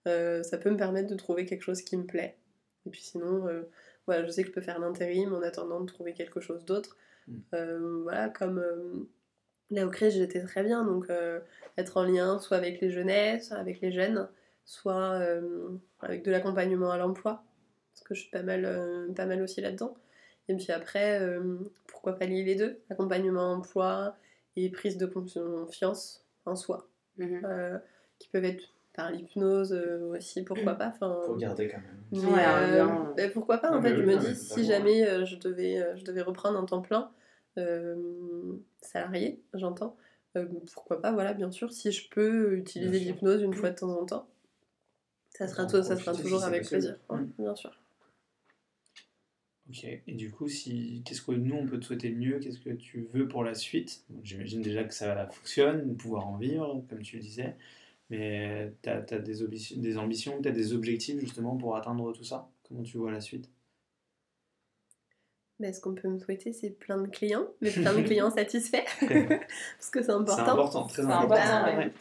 [0.08, 2.38] euh, ça peut me permettre de trouver quelque chose qui me plaît.
[2.86, 3.64] Et puis sinon, euh,
[4.06, 6.98] voilà, je sais que je peux faire l'intérim en attendant de trouver quelque chose d'autre.
[7.28, 7.38] Mm.
[7.56, 9.10] Euh, voilà, comme euh,
[9.72, 11.40] là au crèche, j'étais très bien, donc euh,
[11.78, 14.28] être en lien soit avec les jeunesses, soit avec les jeunes,
[14.66, 15.70] soit euh,
[16.02, 17.44] avec de l'accompagnement à l'emploi,
[17.94, 19.96] parce que je suis pas mal, euh, pas mal aussi là-dedans.
[20.48, 21.58] Et puis après, euh,
[21.88, 24.16] pourquoi pas lier les deux, accompagnement emploi
[24.58, 27.42] et prise de confiance en soi Mhm.
[27.46, 27.78] euh,
[28.20, 28.64] qui peuvent être
[28.94, 30.88] par l'hypnose euh, aussi, pourquoi pas.
[30.88, 32.02] Enfin, Faut garder quand même.
[32.12, 35.96] mais, Ouais, pourquoi pas en fait, je me dis si jamais euh, je, devais, euh,
[35.96, 37.10] je devais reprendre un temps plein,
[37.58, 39.96] euh, salarié, j'entends,
[40.38, 44.00] euh, pourquoi pas, voilà, bien sûr, si je peux utiliser l'hypnose une fois de temps
[44.00, 44.28] en temps,
[45.30, 47.72] ça sera, tout, ça sera toujours avec plaisir, Ouais, bien sûr.
[49.70, 51.02] Ok, et du coup, si...
[51.06, 52.40] qu'est-ce que nous on peut te souhaiter de mieux?
[52.40, 54.04] Qu'est-ce que tu veux pour la suite?
[54.24, 57.56] J'imagine déjà que ça fonctionne, pouvoir en vivre, comme tu le disais,
[58.10, 62.50] mais tu as, des, ambitions- des ambitions, peut-être des objectifs justement pour atteindre tout ça?
[62.68, 63.50] Comment tu vois la suite?
[65.62, 68.84] Mais ce qu'on peut me souhaiter, c'est plein de clients, mais plein de clients satisfaits.
[69.00, 70.44] Parce que c'est important.
[70.46, 71.78] C'est important, très important.
[71.78, 71.92] ouais.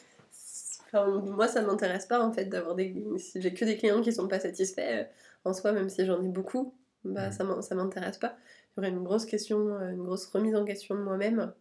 [0.87, 2.95] Enfin, moi, ça m'intéresse pas en fait d'avoir des.
[3.19, 5.05] Si j'ai que des clients qui sont pas satisfaits, euh,
[5.45, 8.37] en soi, même si j'en ai beaucoup, bah ça ça m'intéresse pas.
[8.77, 11.53] Il y aurait une grosse question, euh, une grosse remise en question de moi-même,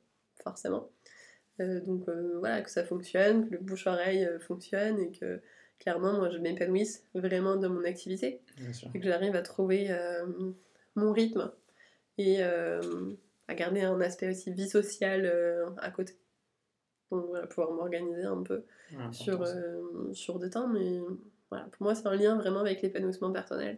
[0.44, 0.90] forcément.
[1.62, 5.42] Euh, donc euh, voilà, que ça fonctionne, que le bouche-oreille euh, fonctionne et que
[5.80, 8.90] clairement, moi, je m'épanouisse vraiment dans mon activité Bien sûr.
[8.94, 10.26] et que j'arrive à trouver euh,
[10.96, 11.52] mon rythme
[12.20, 12.82] et euh,
[13.48, 16.14] à garder un aspect aussi vie sociale euh, à côté.
[17.12, 21.00] Donc voilà, pouvoir m'organiser un peu Ouais, sur, euh, sur des temps, mais
[21.50, 23.78] voilà, pour moi c'est un lien vraiment avec l'épanouissement personnel.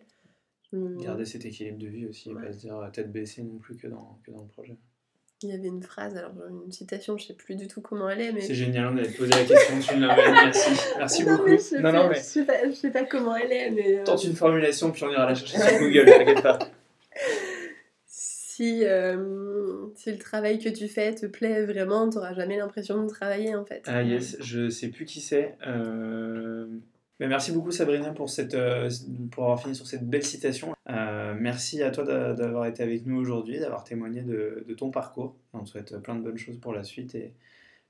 [0.74, 2.46] Garder cet équilibre de vie aussi, et Ouais.
[2.46, 4.78] pas se dire tête baissée non plus que dans, que dans le projet.
[5.44, 8.22] Il y avait une phrase, alors une citation, je sais plus du tout comment elle
[8.22, 8.42] est, mais...
[8.42, 10.70] C'est génial, on avait posé la question, tu l'emmènes, merci.
[10.98, 11.50] Merci non, beaucoup.
[11.50, 13.72] mais je sais, non, non, mais je sais pas, je sais pas comment elle est,
[13.72, 14.04] mais...
[14.04, 16.60] tente une formulation, puis on ira la chercher sur Google, t'inquiète pas.
[18.62, 23.04] si, euh, si le travail que tu fais te plaît vraiment, tu n'auras jamais l'impression
[23.04, 23.82] de travailler en fait.
[23.88, 25.56] Ah yes, je sais plus qui c'est.
[25.68, 26.68] euh,
[27.20, 28.90] Mais merci beaucoup Sabrina pour, cette, euh,
[29.32, 30.74] pour avoir fini sur cette belle citation.
[30.90, 34.92] Euh, merci à toi d'a- d'avoir été avec nous aujourd'hui, d'avoir témoigné de, de ton
[34.92, 35.36] parcours.
[35.54, 37.34] On te souhaite plein de bonnes choses pour la suite et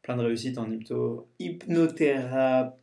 [0.03, 1.27] plein de réussite en hypno...
[1.39, 2.75] hypnothérapie.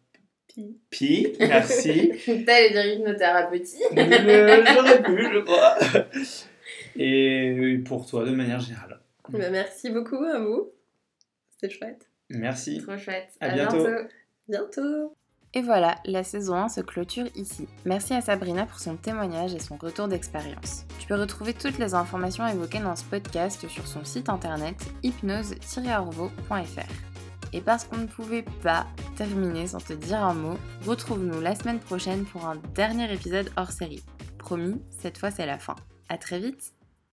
[0.91, 2.11] Puis, Merci.
[2.47, 3.83] T'allais dire hypnothérapeutique.
[3.97, 5.77] Euh, J'aurais pu, je crois.
[6.99, 9.01] Et pour toi, de manière générale.
[9.29, 10.73] bah, merci beaucoup à vous.
[11.51, 12.11] C'était chouette.
[12.29, 12.83] Merci.
[12.83, 13.31] Trop chouette.
[13.41, 13.87] À bientôt.
[14.49, 15.15] Bientôt
[15.55, 17.69] Et voilà, la saison 1 se clôture ici.
[17.85, 20.87] Merci à Sabrina pour son témoignage et son retour d'expérience.
[20.99, 26.93] Tu peux retrouver toutes les informations évoquées dans ce podcast sur son site internet hypnose-orvo.fr.
[27.53, 28.87] Et parce qu'on ne pouvait pas
[29.17, 33.71] terminer sans te dire un mot, retrouve-nous la semaine prochaine pour un dernier épisode hors
[33.71, 34.03] série.
[34.39, 35.77] Promis, cette fois c'est la fin.
[36.09, 36.75] À très vite